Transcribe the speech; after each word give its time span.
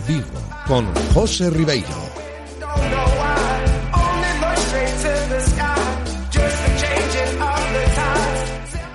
Vigo 0.00 0.26
con 0.66 0.86
José 1.14 1.50
Ribeiro. 1.50 2.07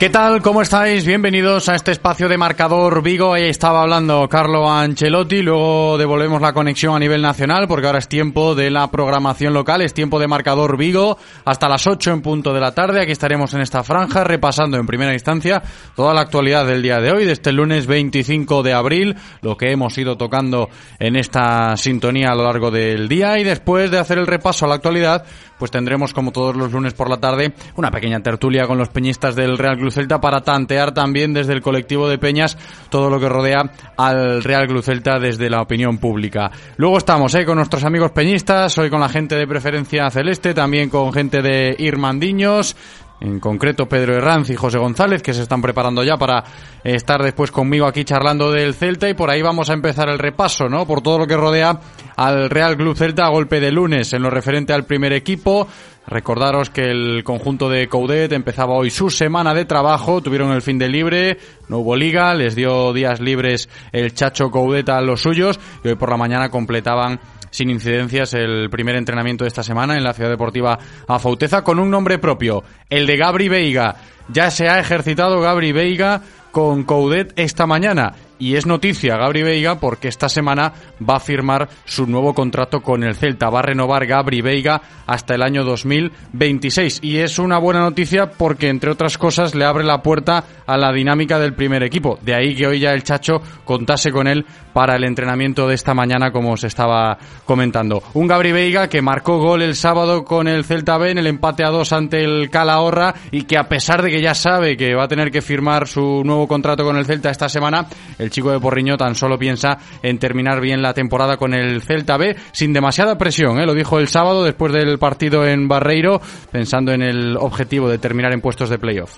¿Qué 0.03 0.09
tal? 0.09 0.41
¿Cómo 0.41 0.61
estáis? 0.61 1.05
Bienvenidos 1.05 1.69
a 1.69 1.75
este 1.75 1.91
espacio 1.91 2.27
de 2.27 2.37
marcador 2.37 3.01
Vigo. 3.01 3.31
Ahí 3.31 3.45
estaba 3.45 3.83
hablando 3.83 4.27
Carlo 4.27 4.69
Ancelotti. 4.69 5.41
Luego 5.41 5.97
devolvemos 5.97 6.41
la 6.41 6.51
conexión 6.51 6.93
a 6.93 6.99
nivel 6.99 7.21
nacional 7.21 7.69
porque 7.69 7.87
ahora 7.87 7.99
es 7.99 8.09
tiempo 8.09 8.53
de 8.53 8.69
la 8.69 8.91
programación 8.91 9.53
local. 9.53 9.81
Es 9.81 9.93
tiempo 9.93 10.19
de 10.19 10.27
marcador 10.27 10.75
Vigo 10.75 11.17
hasta 11.45 11.69
las 11.69 11.87
8 11.87 12.11
en 12.11 12.21
punto 12.21 12.53
de 12.53 12.59
la 12.59 12.75
tarde. 12.75 13.01
Aquí 13.01 13.13
estaremos 13.13 13.53
en 13.53 13.61
esta 13.61 13.81
franja 13.81 14.25
repasando 14.25 14.75
en 14.75 14.85
primera 14.85 15.13
instancia 15.13 15.63
toda 15.95 16.13
la 16.13 16.19
actualidad 16.19 16.67
del 16.67 16.81
día 16.81 16.99
de 16.99 17.13
hoy, 17.13 17.23
de 17.23 17.31
este 17.31 17.53
lunes 17.53 17.87
25 17.87 18.61
de 18.61 18.73
abril, 18.73 19.15
lo 19.41 19.55
que 19.55 19.71
hemos 19.71 19.97
ido 19.97 20.17
tocando 20.17 20.67
en 20.99 21.15
esta 21.15 21.77
sintonía 21.77 22.31
a 22.31 22.35
lo 22.35 22.43
largo 22.43 22.71
del 22.71 23.07
día. 23.07 23.39
Y 23.39 23.45
después 23.45 23.89
de 23.89 23.99
hacer 23.99 24.17
el 24.17 24.27
repaso 24.27 24.65
a 24.65 24.67
la 24.67 24.75
actualidad, 24.75 25.23
pues 25.57 25.71
tendremos 25.71 26.13
como 26.13 26.31
todos 26.31 26.55
los 26.55 26.71
lunes 26.71 26.93
por 26.93 27.09
la 27.09 27.17
tarde 27.17 27.53
una 27.75 27.91
pequeña 27.91 28.21
tertulia 28.21 28.67
con 28.67 28.77
los 28.77 28.89
peñistas 28.89 29.35
del 29.35 29.57
Real 29.57 29.77
Club 29.77 29.91
Celta 29.91 30.19
para 30.19 30.41
tantear 30.41 30.93
también 30.93 31.33
desde 31.33 31.53
el 31.53 31.61
colectivo 31.61 32.09
de 32.09 32.17
Peñas 32.17 32.57
todo 32.89 33.09
lo 33.09 33.19
que 33.19 33.29
rodea 33.29 33.71
al 33.97 34.43
Real 34.43 34.67
Club 34.67 34.83
Celta 34.83 35.19
desde 35.19 35.49
la 35.49 35.61
opinión 35.61 35.97
pública. 35.97 36.51
Luego 36.77 36.97
estamos 36.97 37.33
¿eh? 37.35 37.45
con 37.45 37.57
nuestros 37.57 37.83
amigos 37.83 38.11
peñistas, 38.11 38.77
hoy 38.77 38.89
con 38.89 38.99
la 38.99 39.09
gente 39.09 39.35
de 39.35 39.47
Preferencia 39.47 40.09
Celeste, 40.09 40.53
también 40.53 40.89
con 40.89 41.11
gente 41.13 41.41
de 41.41 41.75
Irmandiños, 41.77 42.75
en 43.23 43.39
concreto 43.39 43.87
Pedro 43.87 44.17
Herranz 44.17 44.49
y 44.49 44.55
José 44.55 44.77
González, 44.77 45.23
que 45.23 45.33
se 45.33 45.43
están 45.43 45.61
preparando 45.61 46.03
ya 46.03 46.17
para 46.17 46.43
estar 46.83 47.23
después 47.23 47.51
conmigo 47.51 47.85
aquí 47.85 48.03
charlando 48.03 48.51
del 48.51 48.73
Celta 48.73 49.09
y 49.09 49.13
por 49.13 49.29
ahí 49.29 49.41
vamos 49.41 49.69
a 49.69 49.73
empezar 49.73 50.09
el 50.09 50.19
repaso, 50.19 50.67
¿no? 50.67 50.85
Por 50.85 51.01
todo 51.01 51.19
lo 51.19 51.25
que 51.25 51.37
rodea 51.37 51.79
al 52.17 52.49
Real 52.49 52.75
Club 52.75 52.97
Celta 52.97 53.25
a 53.25 53.29
golpe 53.29 53.61
de 53.61 53.71
lunes 53.71 54.11
en 54.11 54.23
lo 54.23 54.29
referente 54.29 54.73
al 54.73 54.83
primer 54.83 55.13
equipo. 55.13 55.67
Recordaros 56.05 56.69
que 56.69 56.91
el 56.91 57.23
conjunto 57.23 57.69
de 57.69 57.87
Coudet 57.87 58.33
empezaba 58.33 58.73
hoy 58.73 58.89
su 58.89 59.09
semana 59.09 59.53
de 59.53 59.63
trabajo, 59.63 60.21
tuvieron 60.21 60.51
el 60.51 60.61
fin 60.61 60.77
de 60.77 60.89
libre, 60.89 61.37
no 61.69 61.77
hubo 61.77 61.95
liga, 61.95 62.33
les 62.33 62.55
dio 62.55 62.91
días 62.91 63.21
libres 63.21 63.69
el 63.93 64.13
Chacho 64.13 64.51
Coudet 64.51 64.89
a 64.89 64.99
los 64.99 65.21
suyos 65.21 65.57
y 65.81 65.87
hoy 65.87 65.95
por 65.95 66.09
la 66.09 66.17
mañana 66.17 66.49
completaban 66.49 67.21
sin 67.53 67.69
incidencias 67.69 68.33
el 68.33 68.69
primer 68.71 68.95
entrenamiento 68.95 69.43
de 69.43 69.49
esta 69.49 69.61
semana 69.61 69.95
en 69.95 70.03
la 70.03 70.13
Ciudad 70.13 70.31
Deportiva 70.31 70.79
Afauteza 71.07 71.63
con 71.63 71.77
un 71.77 71.91
nombre 71.91 72.17
propio, 72.17 72.63
el 72.89 73.05
de 73.05 73.15
Gabri 73.15 73.47
Veiga. 73.47 73.95
Ya 74.29 74.49
se 74.49 74.67
ha 74.67 74.79
ejercitado 74.79 75.39
Gabri 75.39 75.71
Veiga 75.71 76.21
con 76.51 76.83
Coudet 76.83 77.33
esta 77.35 77.67
mañana 77.67 78.13
y 78.43 78.57
es 78.57 78.65
noticia 78.65 79.15
Gabri 79.15 79.41
Veiga 79.41 79.79
porque 79.79 80.09
esta 80.09 80.27
semana 80.27 80.73
va 81.07 81.15
a 81.15 81.19
firmar 81.21 81.69
su 81.85 82.07
nuevo 82.07 82.33
contrato 82.33 82.81
con 82.81 83.03
el 83.03 83.15
Celta. 83.15 83.49
Va 83.49 83.59
a 83.59 83.63
renovar 83.63 84.05
Gabri 84.05 84.41
Veiga 84.41 84.81
hasta 85.07 85.35
el 85.35 85.43
año 85.43 85.63
2026. 85.63 86.99
Y 87.01 87.19
es 87.19 87.39
una 87.39 87.57
buena 87.57 87.79
noticia 87.79 88.31
porque, 88.31 88.67
entre 88.67 88.91
otras 88.91 89.17
cosas, 89.17 89.55
le 89.55 89.63
abre 89.63 89.85
la 89.85 90.01
puerta 90.01 90.43
a 90.65 90.77
la 90.77 90.91
dinámica 90.91 91.39
del 91.39 91.53
primer 91.53 91.83
equipo. 91.83 92.19
De 92.21 92.35
ahí 92.35 92.53
que 92.53 92.67
hoy 92.67 92.79
ya 92.81 92.91
el 92.91 93.03
Chacho 93.03 93.41
contase 93.63 94.11
con 94.11 94.27
él 94.27 94.45
para 94.73 94.95
el 94.95 95.03
entrenamiento 95.03 95.67
de 95.67 95.75
esta 95.75 95.93
mañana, 95.93 96.31
como 96.31 96.57
se 96.57 96.67
estaba 96.67 97.17
comentando. 97.45 98.03
Un 98.13 98.27
Gabri 98.27 98.51
Veiga 98.51 98.87
que 98.87 99.01
marcó 99.01 99.37
gol 99.37 99.61
el 99.61 99.75
sábado 99.75 100.25
con 100.25 100.47
el 100.47 100.65
Celta 100.65 100.97
B 100.97 101.11
en 101.11 101.19
el 101.19 101.27
empate 101.27 101.63
a 101.63 101.69
dos 101.69 101.93
ante 101.93 102.23
el 102.23 102.49
Calahorra 102.49 103.13
y 103.31 103.43
que 103.43 103.57
a 103.57 103.69
pesar 103.69 104.01
de 104.01 104.09
que 104.09 104.21
ya 104.21 104.33
sabe 104.33 104.75
que 104.75 104.95
va 104.95 105.03
a 105.03 105.07
tener 105.07 105.31
que 105.31 105.41
firmar 105.41 105.87
su 105.87 106.23
nuevo 106.23 106.47
contrato 106.47 106.83
con 106.83 106.97
el 106.97 107.05
Celta 107.05 107.29
esta 107.29 107.47
semana, 107.47 107.85
el 108.17 108.29
chico 108.29 108.51
de 108.51 108.59
Porriño 108.59 108.97
tan 108.97 109.15
solo 109.15 109.37
piensa 109.37 109.77
en 110.01 110.17
terminar 110.17 110.59
bien 110.59 110.81
la 110.81 110.93
temporada 110.93 111.37
con 111.37 111.53
el 111.53 111.81
Celta 111.81 112.17
B 112.17 112.35
sin 112.51 112.73
demasiada 112.73 113.17
presión, 113.17 113.59
¿eh? 113.59 113.65
lo 113.65 113.73
dijo 113.73 113.99
el 113.99 114.07
sábado 114.07 114.43
después 114.43 114.73
del 114.73 114.97
partido 114.97 115.45
en 115.45 115.67
Barreiro, 115.67 116.21
pensando 116.51 116.91
en 116.91 117.01
el 117.01 117.37
objetivo 117.37 117.89
de 117.89 117.97
terminar 117.97 118.33
en 118.33 118.41
puestos 118.41 118.69
de 118.69 118.79
playoff. 118.79 119.17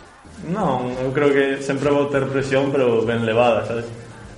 No, 0.52 0.92
creo 1.14 1.32
que 1.32 1.62
siempre 1.62 1.90
va 1.90 2.04
a 2.04 2.10
tener 2.10 2.30
presión, 2.30 2.70
pero 2.72 3.02
bien 3.06 3.20
elevada, 3.20 3.66
¿sabes? 3.66 3.86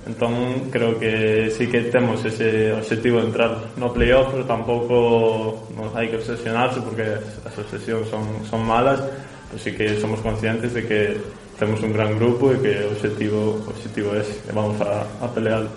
Entón, 0.08 0.70
creo 0.70 0.98
que 0.98 1.50
sí 1.50 1.66
que 1.66 1.82
temos 1.82 2.24
ese 2.24 2.72
objetivo 2.72 3.20
de 3.20 3.26
entrar 3.26 3.58
no 3.76 3.92
playoff, 3.92 4.32
pero 4.32 4.48
tampouco 4.48 5.68
nos 5.76 5.92
hai 5.92 6.08
que 6.08 6.16
obsesionarse 6.16 6.80
porque 6.80 7.20
as 7.44 7.54
obsesións 7.60 8.08
son, 8.08 8.24
son 8.48 8.64
malas, 8.64 9.04
pero 9.52 9.60
sí 9.60 9.76
que 9.76 10.00
somos 10.00 10.24
conscientes 10.24 10.72
de 10.72 10.88
que 10.88 11.20
temos 11.60 11.84
un 11.84 11.92
gran 11.92 12.16
grupo 12.16 12.48
e 12.48 12.56
que 12.56 12.88
o 12.88 12.96
objetivo, 12.96 13.60
objetivo 13.68 14.16
é 14.16 14.24
que 14.24 14.48
vamos 14.56 14.80
a, 14.80 15.04
a 15.20 15.28
pelear 15.28 15.68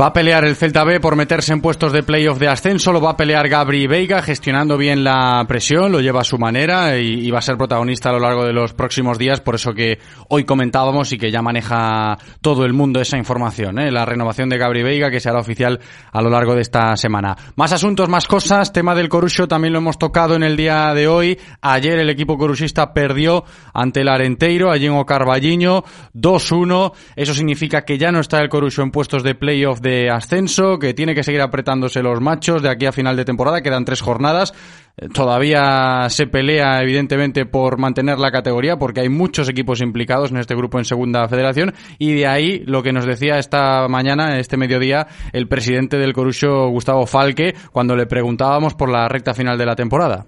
Va 0.00 0.06
a 0.06 0.12
pelear 0.12 0.44
el 0.44 0.54
Celta 0.54 0.84
B 0.84 1.00
por 1.00 1.16
meterse 1.16 1.52
en 1.52 1.60
puestos 1.60 1.92
de 1.92 2.04
playoff 2.04 2.38
de 2.38 2.46
ascenso, 2.46 2.92
lo 2.92 3.00
va 3.00 3.10
a 3.10 3.16
pelear 3.16 3.48
Gabri 3.48 3.88
Veiga 3.88 4.22
gestionando 4.22 4.76
bien 4.76 5.02
la 5.02 5.44
presión, 5.48 5.90
lo 5.90 6.00
lleva 6.00 6.20
a 6.20 6.24
su 6.24 6.38
manera 6.38 6.96
y, 6.98 7.28
va 7.32 7.40
a 7.40 7.42
ser 7.42 7.56
protagonista 7.56 8.10
a 8.10 8.12
lo 8.12 8.20
largo 8.20 8.44
de 8.44 8.52
los 8.52 8.74
próximos 8.74 9.18
días, 9.18 9.40
por 9.40 9.56
eso 9.56 9.74
que 9.74 9.98
hoy 10.28 10.44
comentábamos 10.44 11.12
y 11.12 11.18
que 11.18 11.32
ya 11.32 11.42
maneja 11.42 12.16
todo 12.40 12.64
el 12.64 12.74
mundo 12.74 13.00
esa 13.00 13.18
información, 13.18 13.80
¿eh? 13.80 13.90
la 13.90 14.04
renovación 14.04 14.48
de 14.48 14.56
Gabri 14.56 14.84
Veiga 14.84 15.10
que 15.10 15.18
se 15.18 15.30
hará 15.30 15.40
oficial 15.40 15.80
a 16.12 16.22
lo 16.22 16.30
largo 16.30 16.54
de 16.54 16.60
esta 16.62 16.96
semana. 16.96 17.36
Más 17.56 17.72
asuntos, 17.72 18.08
más 18.08 18.28
cosas, 18.28 18.72
tema 18.72 18.94
del 18.94 19.08
Corucho 19.08 19.48
también 19.48 19.72
lo 19.72 19.80
hemos 19.80 19.98
tocado 19.98 20.36
en 20.36 20.44
el 20.44 20.56
día 20.56 20.94
de 20.94 21.08
hoy. 21.08 21.40
Ayer 21.60 21.98
el 21.98 22.08
equipo 22.08 22.38
coruchista 22.38 22.94
perdió 22.94 23.42
ante 23.74 24.02
el 24.02 24.08
Arenteiro, 24.08 24.70
allí 24.70 24.86
en 24.86 24.92
Ocarballiño, 24.92 25.82
2-1, 26.14 26.92
eso 27.16 27.34
significa 27.34 27.84
que 27.84 27.98
ya 27.98 28.12
no 28.12 28.20
está 28.20 28.38
el 28.38 28.48
Corucho 28.48 28.82
en 28.82 28.92
puestos 28.92 29.24
de 29.24 29.34
playoff 29.34 29.80
de 29.80 29.87
de 29.88 30.10
ascenso, 30.10 30.78
que 30.78 30.92
tiene 30.92 31.14
que 31.14 31.22
seguir 31.22 31.40
apretándose 31.40 32.02
los 32.02 32.20
machos 32.20 32.62
de 32.62 32.68
aquí 32.68 32.84
a 32.84 32.92
final 32.92 33.16
de 33.16 33.24
temporada, 33.24 33.62
quedan 33.62 33.86
tres 33.86 34.02
jornadas. 34.02 34.52
Eh, 34.96 35.08
todavía 35.12 36.08
se 36.10 36.26
pelea, 36.26 36.82
evidentemente, 36.82 37.46
por 37.46 37.78
mantener 37.78 38.18
la 38.18 38.30
categoría, 38.30 38.76
porque 38.76 39.00
hay 39.00 39.08
muchos 39.08 39.48
equipos 39.48 39.80
implicados 39.80 40.30
en 40.30 40.36
este 40.36 40.54
grupo 40.54 40.78
en 40.78 40.84
Segunda 40.84 41.26
Federación, 41.28 41.72
y 41.98 42.14
de 42.14 42.26
ahí 42.26 42.58
lo 42.66 42.82
que 42.82 42.92
nos 42.92 43.06
decía 43.06 43.38
esta 43.38 43.88
mañana, 43.88 44.38
este 44.38 44.58
mediodía, 44.58 45.06
el 45.32 45.48
presidente 45.48 45.96
del 45.96 46.12
Corucho, 46.12 46.68
Gustavo 46.68 47.06
Falque, 47.06 47.54
cuando 47.72 47.96
le 47.96 48.06
preguntábamos 48.06 48.74
por 48.74 48.90
la 48.90 49.08
recta 49.08 49.32
final 49.32 49.56
de 49.56 49.66
la 49.66 49.74
temporada. 49.74 50.26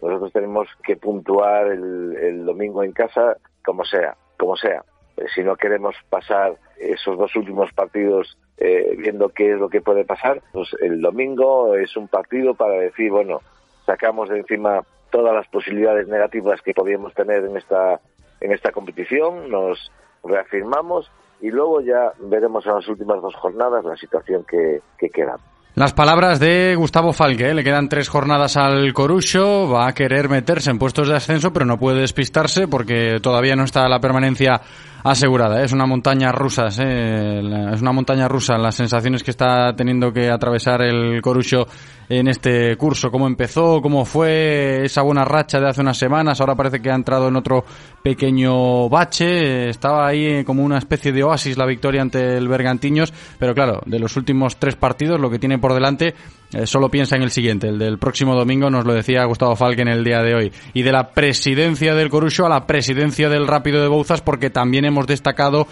Nosotros 0.00 0.32
tenemos 0.32 0.66
que 0.82 0.96
puntuar 0.96 1.66
el, 1.66 2.16
el 2.16 2.44
domingo 2.46 2.82
en 2.82 2.92
casa, 2.92 3.36
como 3.64 3.84
sea, 3.84 4.16
como 4.38 4.56
sea. 4.56 4.82
Eh, 5.18 5.26
si 5.34 5.42
no 5.42 5.56
queremos 5.56 5.94
pasar 6.08 6.56
esos 6.78 7.18
dos 7.18 7.34
últimos 7.36 7.72
partidos 7.72 8.36
eh, 8.56 8.94
viendo 8.98 9.28
qué 9.28 9.52
es 9.52 9.58
lo 9.58 9.68
que 9.68 9.80
puede 9.80 10.04
pasar. 10.04 10.42
Pues 10.52 10.68
el 10.80 11.00
domingo 11.00 11.74
es 11.74 11.96
un 11.96 12.08
partido 12.08 12.54
para 12.54 12.74
decir, 12.74 13.10
bueno, 13.10 13.40
sacamos 13.86 14.28
de 14.28 14.38
encima 14.38 14.82
todas 15.10 15.34
las 15.34 15.48
posibilidades 15.48 16.08
negativas 16.08 16.60
que 16.62 16.74
podíamos 16.74 17.14
tener 17.14 17.44
en 17.44 17.56
esta, 17.56 18.00
en 18.40 18.52
esta 18.52 18.72
competición, 18.72 19.50
nos 19.50 19.90
reafirmamos 20.24 21.10
y 21.40 21.50
luego 21.50 21.80
ya 21.80 22.12
veremos 22.18 22.66
en 22.66 22.74
las 22.74 22.88
últimas 22.88 23.22
dos 23.22 23.34
jornadas 23.36 23.84
la 23.84 23.96
situación 23.96 24.44
que, 24.44 24.80
que 24.98 25.08
queda. 25.08 25.36
Las 25.74 25.92
palabras 25.92 26.40
de 26.40 26.74
Gustavo 26.74 27.12
Falque, 27.12 27.50
¿eh? 27.50 27.54
le 27.54 27.62
quedan 27.62 27.88
tres 27.88 28.08
jornadas 28.08 28.56
al 28.56 28.92
Corucho, 28.92 29.68
va 29.70 29.86
a 29.86 29.92
querer 29.92 30.28
meterse 30.28 30.72
en 30.72 30.78
puestos 30.80 31.06
de 31.06 31.14
ascenso, 31.14 31.52
pero 31.52 31.66
no 31.66 31.78
puede 31.78 32.00
despistarse 32.00 32.66
porque 32.66 33.20
todavía 33.22 33.54
no 33.54 33.62
está 33.62 33.88
la 33.88 34.00
permanencia 34.00 34.60
asegurada. 35.04 35.60
¿eh? 35.60 35.64
Es 35.64 35.72
una 35.72 35.86
montaña 35.86 36.32
rusa, 36.32 36.68
¿eh? 36.78 37.40
es 37.72 37.80
una 37.80 37.92
montaña 37.92 38.28
rusa 38.28 38.58
las 38.58 38.74
sensaciones 38.74 39.22
que 39.22 39.30
está 39.30 39.74
teniendo 39.74 40.12
que 40.12 40.30
atravesar 40.30 40.82
el 40.82 41.20
Corucho 41.22 41.66
en 42.08 42.28
este 42.28 42.76
curso. 42.76 43.10
Cómo 43.10 43.26
empezó, 43.26 43.80
cómo 43.80 44.04
fue 44.04 44.84
esa 44.84 45.02
buena 45.02 45.24
racha 45.24 45.60
de 45.60 45.68
hace 45.68 45.80
unas 45.80 45.98
semanas. 45.98 46.40
Ahora 46.40 46.54
parece 46.54 46.80
que 46.80 46.90
ha 46.90 46.94
entrado 46.94 47.28
en 47.28 47.36
otro 47.36 47.64
pequeño 48.02 48.88
bache. 48.88 49.68
Estaba 49.68 50.06
ahí 50.08 50.44
como 50.44 50.62
una 50.62 50.78
especie 50.78 51.12
de 51.12 51.22
oasis 51.22 51.58
la 51.58 51.66
victoria 51.66 52.02
ante 52.02 52.36
el 52.36 52.48
Bergantiños. 52.48 53.12
Pero 53.38 53.54
claro, 53.54 53.80
de 53.84 53.98
los 53.98 54.16
últimos 54.16 54.56
tres 54.56 54.76
partidos, 54.76 55.20
lo 55.20 55.30
que 55.30 55.38
tiene 55.38 55.58
por 55.58 55.74
delante 55.74 56.14
eh, 56.52 56.66
solo 56.66 56.88
piensa 56.88 57.16
en 57.16 57.22
el 57.22 57.30
siguiente, 57.30 57.68
el 57.68 57.78
del 57.78 57.98
próximo 57.98 58.34
domingo, 58.34 58.70
nos 58.70 58.86
lo 58.86 58.94
decía 58.94 59.24
Gustavo 59.24 59.54
Falque 59.54 59.82
en 59.82 59.88
el 59.88 60.02
día 60.02 60.22
de 60.22 60.34
hoy. 60.34 60.52
Y 60.72 60.82
de 60.82 60.92
la 60.92 61.10
presidencia 61.10 61.94
del 61.94 62.08
Corucho 62.08 62.46
a 62.46 62.48
la 62.48 62.66
presidencia 62.66 63.28
del 63.28 63.46
Rápido 63.46 63.82
de 63.82 63.88
Bouzas, 63.88 64.22
porque 64.22 64.48
también 64.48 64.86
hemos 64.88 65.06
destacado 65.06 65.66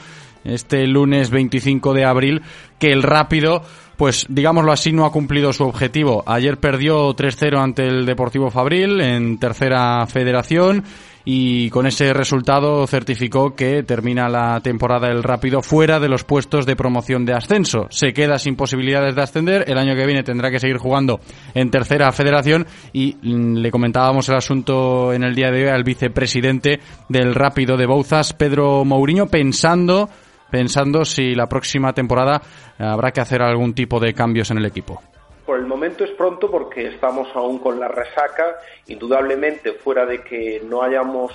este 0.45 0.87
lunes 0.87 1.31
25 1.31 1.93
de 1.93 2.05
abril, 2.05 2.43
que 2.79 2.93
el 2.93 3.03
Rápido 3.03 3.63
pues 3.97 4.27
digámoslo 4.29 4.73
así, 4.73 4.93
no 4.93 5.07
ha 5.07 5.13
cumplido 5.13 5.53
su 5.53 5.65
objetivo. 5.65 6.23
Ayer 6.27 6.59
perdió 6.59 7.15
3-0 7.17 7.59
ante 7.59 7.87
el 7.87 8.05
Deportivo 8.05 8.51
Fabril 8.51 9.01
en 9.01 9.39
tercera 9.39 10.07
federación 10.07 10.85
y 11.29 11.69
con 11.71 11.89
ese 11.89 12.13
resultado 12.13 12.87
certificó 12.87 13.57
que 13.57 13.83
termina 13.83 14.29
la 14.29 14.61
temporada 14.61 15.09
el 15.09 15.25
Rápido 15.25 15.61
fuera 15.61 15.99
de 15.99 16.09
los 16.09 16.23
puestos 16.23 16.67
de 16.67 16.77
promoción 16.77 17.25
de 17.27 17.35
ascenso. 17.35 17.89
Se 17.91 18.13
queda 18.13 18.39
sin 18.39 18.55
posibilidades 18.55 19.17
de 19.17 19.23
ascender, 19.23 19.65
el 19.67 19.77
año 19.77 19.97
que 19.97 20.07
viene 20.07 20.23
tendrá 20.23 20.53
que 20.53 20.61
seguir 20.61 20.79
jugando 20.79 21.19
en 21.53 21.69
tercera 21.73 22.13
federación 22.13 22.65
y 22.93 23.17
mm, 23.21 23.57
le 23.57 23.73
comentábamos 23.73 24.29
el 24.29 24.37
asunto 24.37 25.13
en 25.13 25.25
el 25.25 25.35
día 25.35 25.51
de 25.51 25.65
hoy 25.65 25.69
al 25.69 25.83
vicepresidente 25.83 26.79
del 27.09 27.35
Rápido 27.35 27.77
de 27.77 27.87
Bouzas, 27.87 28.33
Pedro 28.33 28.85
Mourinho, 28.85 29.27
pensando 29.27 30.09
pensando 30.49 31.05
si 31.05 31.35
la 31.35 31.49
próxima 31.49 31.93
temporada 31.93 32.41
habrá 32.79 33.11
que 33.11 33.21
hacer 33.21 33.43
algún 33.43 33.75
tipo 33.75 33.99
de 33.99 34.15
cambios 34.15 34.53
en 34.53 34.59
el 34.59 34.67
equipo. 34.67 35.03
Momento 35.77 36.05
es 36.05 36.11
pronto 36.13 36.51
porque 36.51 36.87
estamos 36.87 37.29
aún 37.37 37.59
con 37.59 37.79
la 37.79 37.87
resaca. 37.87 38.59
Indudablemente, 38.87 39.75
fuera 39.75 40.07
de 40.07 40.23
que 40.23 40.63
no 40.65 40.83
hayamos 40.83 41.35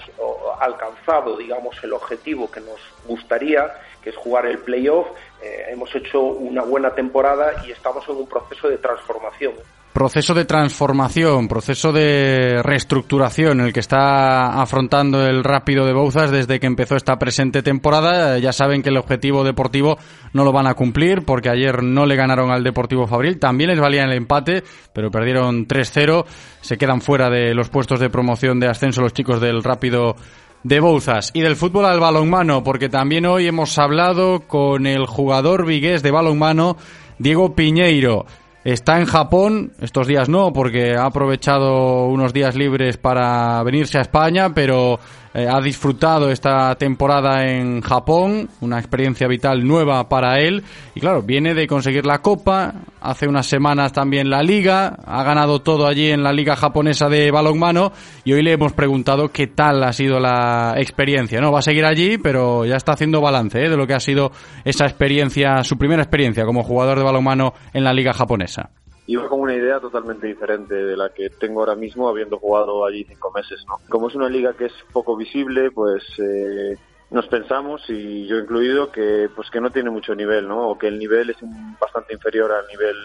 alcanzado, 0.60 1.38
digamos, 1.38 1.76
el 1.84 1.94
objetivo 1.94 2.50
que 2.50 2.60
nos 2.60 2.80
gustaría, 3.06 3.72
que 4.02 4.10
es 4.10 4.16
jugar 4.16 4.48
el 4.48 4.58
playoff, 4.58 5.06
eh, 5.44 5.68
hemos 5.70 5.94
hecho 5.94 6.22
una 6.24 6.64
buena 6.64 6.96
temporada 6.96 7.64
y 7.68 7.72
estamos 7.72 8.10
en 8.10 8.16
un 8.16 8.28
proceso 8.28 8.68
de 8.68 8.80
transformación 8.80 9.54
proceso 9.94 10.34
de 10.34 10.46
transformación, 10.46 11.48
proceso 11.48 11.92
de 11.92 12.62
reestructuración 12.64 13.60
el 13.62 13.74
que 13.74 13.82
está 13.82 14.62
afrontando 14.62 15.26
el 15.26 15.44
Rápido 15.44 15.86
de 15.86 15.94
Bouzas 15.94 16.32
desde 16.32 16.60
que 16.60 16.68
empezó 16.68 16.96
esta 16.96 17.20
presente 17.20 17.62
temporada. 17.62 18.38
Ya 18.40 18.54
saben 18.54 18.84
que 18.84 18.90
el 18.90 18.98
objetivo 18.98 19.44
deportivo 19.44 19.98
no 20.34 20.44
lo 20.44 20.52
van 20.52 20.68
a 20.68 20.76
cumplir 20.76 21.24
porque 21.26 21.50
ayer 21.50 21.84
no 21.84 22.06
le 22.06 22.16
ganaron 22.16 22.52
al 22.52 22.64
Deportivo 22.64 23.08
Fabril. 23.08 23.40
También 23.40 23.70
les 23.70 23.80
valía 23.80 24.04
el 24.04 24.14
empate, 24.14 24.64
pero 24.94 25.12
perdieron 25.12 25.68
3-0. 25.68 26.26
Se 26.62 26.78
quedan 26.78 27.02
fuera 27.02 27.30
de 27.30 27.54
los 27.54 27.70
puestos 27.70 28.00
de 28.00 28.10
promoción 28.10 28.60
de 28.60 28.68
ascenso 28.68 29.02
los 29.02 29.14
chicos 29.14 29.42
del 29.42 29.64
Rápido 29.64 30.16
de 30.64 30.80
Bouzas 30.80 31.32
y 31.34 31.42
del 31.42 31.56
fútbol 31.56 31.86
al 31.86 32.00
balonmano, 32.00 32.64
porque 32.64 32.88
también 32.88 33.26
hoy 33.26 33.48
hemos 33.48 33.78
hablado 33.80 34.42
con 34.42 34.86
el 34.86 35.06
jugador 35.06 35.66
vigués 35.66 36.04
de 36.04 36.12
balonmano, 36.12 36.78
Diego 37.18 37.56
Piñeiro. 37.56 38.26
Está 38.64 39.00
en 39.00 39.06
Japón, 39.06 39.72
estos 39.82 40.06
días 40.06 40.30
no, 40.30 40.54
porque 40.54 40.96
ha 40.96 41.06
aprovechado 41.06 42.06
unos 42.06 42.32
días 42.32 42.56
libres 42.56 42.98
para 42.98 43.64
venirse 43.64 43.98
a 43.98 44.02
España, 44.02 44.54
pero 44.54 45.00
eh, 45.34 45.48
ha 45.50 45.62
disfrutado 45.62 46.30
esta 46.30 46.76
temporada 46.76 47.48
en 47.48 47.82
Japón, 47.82 48.50
una 48.60 48.80
experiencia 48.80 49.28
vital 49.28 49.66
nueva 49.66 50.10
para 50.10 50.40
él. 50.40 50.64
Y 50.94 51.00
claro, 51.00 51.22
viene 51.22 51.54
de 51.54 51.68
conseguir 51.68 52.06
la 52.06 52.22
Copa, 52.22 52.74
hace 53.00 53.28
unas 53.28 53.48
semanas 53.48 53.94
también 53.94 54.30
la 54.30 54.44
Liga, 54.44 54.98
ha 55.06 55.24
ganado 55.24 55.60
todo 55.60 55.88
allí 55.88 56.12
en 56.12 56.24
la 56.24 56.34
Liga 56.34 56.56
japonesa 56.56 57.08
de 57.08 57.32
balonmano 57.32 57.94
y 58.26 58.34
hoy 58.34 58.44
le 58.44 58.54
hemos 58.54 58.74
preguntado 58.74 59.30
qué 59.30 59.48
tal 59.48 59.84
ha 59.84 59.94
sido 59.94 60.20
la 60.20 60.74
experiencia. 60.78 61.40
No, 61.40 61.52
va 61.52 61.60
a 61.60 61.64
seguir 61.64 61.86
allí, 61.86 62.18
pero 62.18 62.66
ya 62.66 62.76
está 62.76 62.94
haciendo 62.94 63.22
balance 63.22 63.60
¿eh? 63.60 63.70
de 63.70 63.78
lo 63.78 63.88
que 63.88 63.94
ha 63.94 64.00
sido 64.00 64.32
esa 64.66 64.86
experiencia, 64.86 65.64
su 65.64 65.78
primera 65.78 66.04
experiencia 66.04 66.46
como 66.46 66.64
jugador 66.64 66.98
de 66.98 67.06
balonmano 67.06 67.54
en 67.74 67.84
la 67.84 67.94
Liga 67.94 68.14
japonesa 68.14 68.70
iba 69.12 69.28
con 69.28 69.42
una 69.42 69.54
idea 69.54 69.82
totalmente 69.82 70.28
diferente 70.28 70.74
de 70.74 70.96
la 70.96 71.10
que 71.10 71.30
tengo 71.30 71.60
ahora 71.60 71.76
mismo 71.76 72.08
habiendo 72.08 72.40
jugado 72.40 72.86
allí 72.86 73.04
cinco 73.04 73.30
meses. 73.32 73.64
¿no? 73.68 73.80
Como 73.90 74.08
es 74.08 74.16
una 74.16 74.30
liga 74.30 74.54
que 74.54 74.66
es 74.66 74.74
poco 74.94 75.18
visible, 75.18 75.70
pues 75.72 76.02
eh, 76.18 76.78
nos 77.10 77.28
pensamos, 77.28 77.84
y 77.90 78.26
yo 78.28 78.38
incluido, 78.38 78.90
que 78.90 79.30
pues 79.36 79.50
que 79.50 79.60
no 79.60 79.70
tiene 79.70 79.90
mucho 79.90 80.16
nivel, 80.16 80.48
¿no? 80.48 80.70
o 80.70 80.78
que 80.78 80.88
el 80.88 80.98
nivel 80.98 81.30
es 81.30 81.38
bastante 81.80 82.14
inferior 82.14 82.54
al 82.54 82.68
nivel 82.68 82.96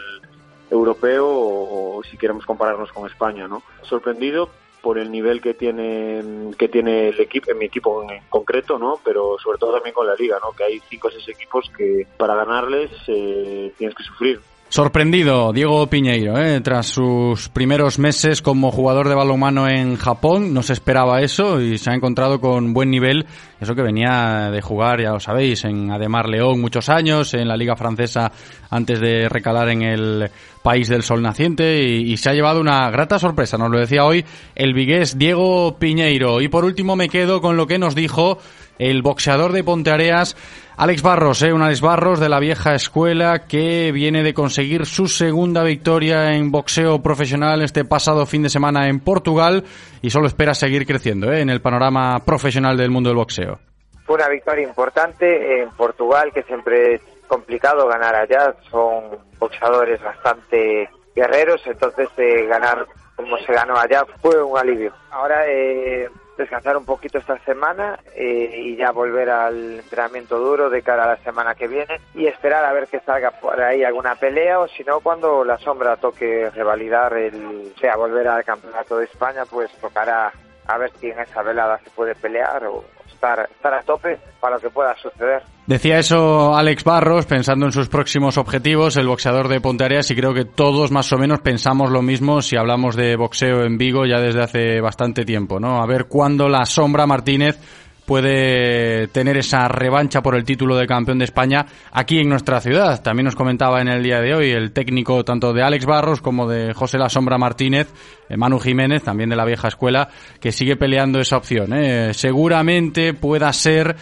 europeo 0.70 1.26
o, 1.28 2.00
si 2.08 2.16
queremos 2.16 2.46
compararnos 2.46 2.92
con 2.92 3.10
España. 3.10 3.48
¿no? 3.48 3.64
Sorprendido 3.82 4.48
por 4.82 4.98
el 4.98 5.10
nivel 5.10 5.40
que 5.40 5.54
tiene 5.54 6.52
que 6.56 6.68
tiene 6.68 7.08
el 7.08 7.18
equipo 7.18 7.52
mi 7.54 7.64
equipo 7.64 8.04
en 8.08 8.22
concreto 8.28 8.78
no 8.78 9.00
pero 9.04 9.36
sobre 9.42 9.58
todo 9.58 9.72
también 9.72 9.94
con 9.94 10.06
la 10.06 10.14
liga 10.14 10.38
no 10.40 10.52
que 10.52 10.62
hay 10.62 10.80
cinco 10.88 11.08
o 11.08 11.10
seis 11.10 11.28
equipos 11.28 11.68
que 11.76 12.06
para 12.16 12.36
ganarles 12.36 12.90
eh, 13.08 13.72
tienes 13.76 13.96
que 13.96 14.04
sufrir 14.04 14.40
Sorprendido 14.68 15.52
Diego 15.52 15.86
Piñeiro, 15.86 16.36
¿eh? 16.38 16.60
tras 16.60 16.88
sus 16.88 17.48
primeros 17.48 18.00
meses 18.00 18.42
como 18.42 18.72
jugador 18.72 19.08
de 19.08 19.14
balonmano 19.14 19.68
en 19.68 19.96
Japón, 19.96 20.52
no 20.52 20.62
se 20.64 20.72
esperaba 20.72 21.22
eso 21.22 21.60
y 21.60 21.78
se 21.78 21.90
ha 21.90 21.94
encontrado 21.94 22.40
con 22.40 22.74
buen 22.74 22.90
nivel, 22.90 23.26
eso 23.60 23.76
que 23.76 23.82
venía 23.82 24.50
de 24.50 24.60
jugar, 24.60 25.00
ya 25.00 25.12
lo 25.12 25.20
sabéis, 25.20 25.64
en 25.64 25.92
Ademar 25.92 26.28
León 26.28 26.60
muchos 26.60 26.88
años, 26.88 27.32
en 27.34 27.46
la 27.46 27.56
liga 27.56 27.76
francesa 27.76 28.32
antes 28.68 28.98
de 28.98 29.28
recalar 29.28 29.68
en 29.68 29.82
el 29.82 30.30
país 30.64 30.88
del 30.88 31.04
sol 31.04 31.22
naciente 31.22 31.84
y, 31.84 32.12
y 32.12 32.16
se 32.16 32.30
ha 32.30 32.34
llevado 32.34 32.60
una 32.60 32.90
grata 32.90 33.20
sorpresa, 33.20 33.56
nos 33.56 33.70
lo 33.70 33.78
decía 33.78 34.04
hoy 34.04 34.24
el 34.56 34.74
vigués 34.74 35.16
Diego 35.16 35.78
Piñeiro. 35.78 36.40
Y 36.40 36.48
por 36.48 36.64
último 36.64 36.96
me 36.96 37.08
quedo 37.08 37.40
con 37.40 37.56
lo 37.56 37.68
que 37.68 37.78
nos 37.78 37.94
dijo 37.94 38.38
el 38.78 39.02
boxeador 39.02 39.52
de 39.52 39.64
Ponteareas, 39.64 40.36
Alex 40.78 41.02
Barros, 41.02 41.42
¿eh? 41.42 41.54
un 41.54 41.62
Alex 41.62 41.80
Barros 41.80 42.20
de 42.20 42.28
la 42.28 42.38
vieja 42.38 42.74
escuela 42.74 43.46
que 43.48 43.92
viene 43.92 44.22
de 44.22 44.34
conseguir 44.34 44.84
su 44.84 45.08
segunda 45.08 45.62
victoria 45.62 46.34
en 46.34 46.50
boxeo 46.50 47.02
profesional 47.02 47.62
este 47.62 47.86
pasado 47.86 48.26
fin 48.26 48.42
de 48.42 48.50
semana 48.50 48.86
en 48.86 49.00
Portugal 49.00 49.64
y 50.02 50.10
solo 50.10 50.26
espera 50.26 50.52
seguir 50.52 50.86
creciendo 50.86 51.32
¿eh? 51.32 51.40
en 51.40 51.48
el 51.48 51.62
panorama 51.62 52.18
profesional 52.26 52.76
del 52.76 52.90
mundo 52.90 53.08
del 53.08 53.16
boxeo. 53.16 53.58
Fue 54.04 54.16
una 54.16 54.28
victoria 54.28 54.68
importante 54.68 55.62
en 55.62 55.70
Portugal, 55.70 56.30
que 56.34 56.42
siempre 56.42 56.96
es 56.96 57.00
complicado 57.26 57.88
ganar 57.88 58.14
allá, 58.14 58.54
son 58.70 59.16
boxeadores 59.38 59.98
bastante 60.02 60.90
guerreros, 61.14 61.62
entonces 61.64 62.10
eh, 62.18 62.44
ganar 62.46 62.86
como 63.16 63.38
se 63.38 63.50
ganó 63.50 63.78
allá 63.78 64.04
fue 64.20 64.42
un 64.42 64.58
alivio. 64.58 64.92
Ahora 65.10 65.46
eh, 65.48 66.06
descansar 66.36 66.76
un 66.76 66.84
poquito 66.84 67.18
esta 67.18 67.38
semana 67.44 67.98
eh, 68.14 68.50
y 68.54 68.76
ya 68.76 68.92
volver 68.92 69.30
al 69.30 69.80
entrenamiento 69.80 70.38
duro 70.38 70.70
de 70.70 70.82
cara 70.82 71.04
a 71.04 71.08
la 71.08 71.16
semana 71.18 71.54
que 71.54 71.68
viene 71.68 72.00
y 72.14 72.26
esperar 72.26 72.64
a 72.64 72.72
ver 72.72 72.88
que 72.88 73.00
salga 73.00 73.30
por 73.32 73.60
ahí 73.60 73.84
alguna 73.84 74.14
pelea 74.16 74.60
o 74.60 74.68
si 74.68 74.84
no 74.84 75.00
cuando 75.00 75.44
la 75.44 75.58
sombra 75.58 75.96
toque 75.96 76.50
revalidar 76.50 77.14
el 77.14 77.72
sea 77.80 77.96
volver 77.96 78.28
al 78.28 78.44
campeonato 78.44 78.98
de 78.98 79.06
España 79.06 79.44
pues 79.50 79.70
tocará 79.80 80.32
a 80.66 80.78
ver 80.78 80.90
si 81.00 81.10
en 81.10 81.20
esa 81.20 81.42
velada 81.42 81.78
se 81.82 81.90
puede 81.90 82.14
pelear 82.14 82.64
o 82.66 82.84
estar, 83.06 83.48
estar 83.50 83.74
a 83.74 83.82
tope 83.82 84.18
para 84.40 84.56
lo 84.56 84.60
que 84.60 84.70
pueda 84.70 84.96
suceder. 84.96 85.42
Decía 85.66 85.98
eso 85.98 86.54
Alex 86.54 86.84
Barros 86.84 87.26
pensando 87.26 87.66
en 87.66 87.72
sus 87.72 87.88
próximos 87.88 88.38
objetivos, 88.38 88.96
el 88.96 89.08
boxeador 89.08 89.48
de 89.48 89.60
Ponteareas, 89.60 90.08
y 90.12 90.14
creo 90.14 90.32
que 90.32 90.44
todos 90.44 90.92
más 90.92 91.12
o 91.12 91.18
menos 91.18 91.40
pensamos 91.40 91.90
lo 91.90 92.02
mismo 92.02 92.40
si 92.40 92.56
hablamos 92.56 92.94
de 92.94 93.16
boxeo 93.16 93.64
en 93.64 93.76
Vigo 93.76 94.06
ya 94.06 94.20
desde 94.20 94.44
hace 94.44 94.80
bastante 94.80 95.24
tiempo, 95.24 95.58
¿no? 95.58 95.82
A 95.82 95.86
ver 95.86 96.04
cuándo 96.04 96.48
la 96.48 96.64
sombra 96.66 97.04
Martínez 97.08 97.58
puede 98.06 99.08
tener 99.08 99.36
esa 99.36 99.66
revancha 99.66 100.22
por 100.22 100.36
el 100.36 100.44
título 100.44 100.76
de 100.76 100.86
campeón 100.86 101.18
de 101.18 101.24
España 101.24 101.66
aquí 101.90 102.20
en 102.20 102.28
nuestra 102.28 102.60
ciudad. 102.60 103.02
También 103.02 103.24
nos 103.24 103.34
comentaba 103.34 103.80
en 103.80 103.88
el 103.88 104.04
día 104.04 104.20
de 104.20 104.34
hoy 104.34 104.50
el 104.50 104.70
técnico 104.70 105.24
tanto 105.24 105.52
de 105.52 105.64
Alex 105.64 105.84
Barros 105.84 106.20
como 106.22 106.48
de 106.48 106.72
José 106.72 106.96
La 106.96 107.08
Sombra 107.08 107.36
Martínez, 107.36 107.92
eh, 108.28 108.36
Manu 108.36 108.60
Jiménez, 108.60 109.02
también 109.02 109.28
de 109.28 109.36
la 109.36 109.44
vieja 109.44 109.66
escuela, 109.66 110.08
que 110.40 110.52
sigue 110.52 110.76
peleando 110.76 111.18
esa 111.18 111.36
opción. 111.36 111.72
¿eh? 111.72 112.14
Seguramente 112.14 113.12
pueda 113.12 113.52
ser 113.52 113.96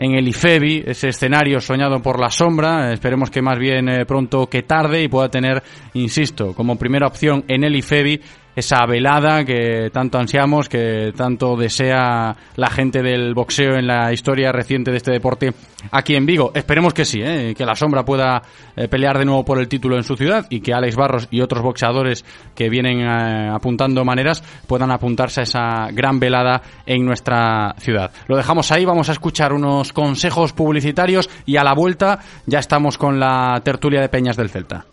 en 0.00 0.14
el 0.14 0.26
IFEBI, 0.28 0.84
ese 0.86 1.08
escenario 1.08 1.60
soñado 1.60 2.00
por 2.00 2.18
la 2.18 2.30
sombra. 2.30 2.90
Esperemos 2.90 3.30
que 3.30 3.42
más 3.42 3.58
bien 3.58 3.86
eh, 3.86 4.06
pronto 4.06 4.46
que 4.46 4.62
tarde 4.62 5.02
y 5.02 5.08
pueda 5.08 5.28
tener, 5.28 5.62
insisto, 5.92 6.54
como 6.54 6.76
primera 6.76 7.06
opción 7.06 7.44
en 7.46 7.64
el 7.64 7.76
IFEBI 7.76 8.20
esa 8.56 8.84
velada 8.86 9.44
que 9.44 9.90
tanto 9.92 10.18
ansiamos, 10.18 10.68
que 10.68 11.12
tanto 11.16 11.56
desea 11.56 12.36
la 12.56 12.70
gente 12.70 13.02
del 13.02 13.34
boxeo 13.34 13.76
en 13.76 13.86
la 13.86 14.12
historia 14.12 14.52
reciente 14.52 14.90
de 14.90 14.96
este 14.96 15.12
deporte 15.12 15.52
aquí 15.90 16.14
en 16.14 16.26
Vigo. 16.26 16.52
Esperemos 16.54 16.92
que 16.92 17.04
sí, 17.04 17.20
¿eh? 17.22 17.54
que 17.56 17.64
la 17.64 17.74
sombra 17.74 18.04
pueda 18.04 18.42
eh, 18.76 18.88
pelear 18.88 19.18
de 19.18 19.24
nuevo 19.24 19.44
por 19.44 19.58
el 19.58 19.68
título 19.68 19.96
en 19.96 20.02
su 20.02 20.16
ciudad 20.16 20.46
y 20.50 20.60
que 20.60 20.74
Alex 20.74 20.96
Barros 20.96 21.28
y 21.30 21.40
otros 21.40 21.62
boxeadores 21.62 22.24
que 22.54 22.68
vienen 22.68 23.00
eh, 23.00 23.50
apuntando 23.52 24.04
maneras 24.04 24.42
puedan 24.66 24.90
apuntarse 24.90 25.40
a 25.40 25.44
esa 25.44 25.88
gran 25.92 26.20
velada 26.20 26.62
en 26.86 27.04
nuestra 27.04 27.74
ciudad. 27.78 28.10
Lo 28.28 28.36
dejamos 28.36 28.70
ahí, 28.72 28.84
vamos 28.84 29.08
a 29.08 29.12
escuchar 29.12 29.52
unos 29.52 29.92
consejos 29.92 30.52
publicitarios 30.52 31.30
y 31.46 31.56
a 31.56 31.64
la 31.64 31.74
vuelta 31.74 32.20
ya 32.46 32.58
estamos 32.58 32.98
con 32.98 33.18
la 33.18 33.60
tertulia 33.64 34.00
de 34.00 34.08
Peñas 34.08 34.36
del 34.36 34.50
Celta. 34.50 34.89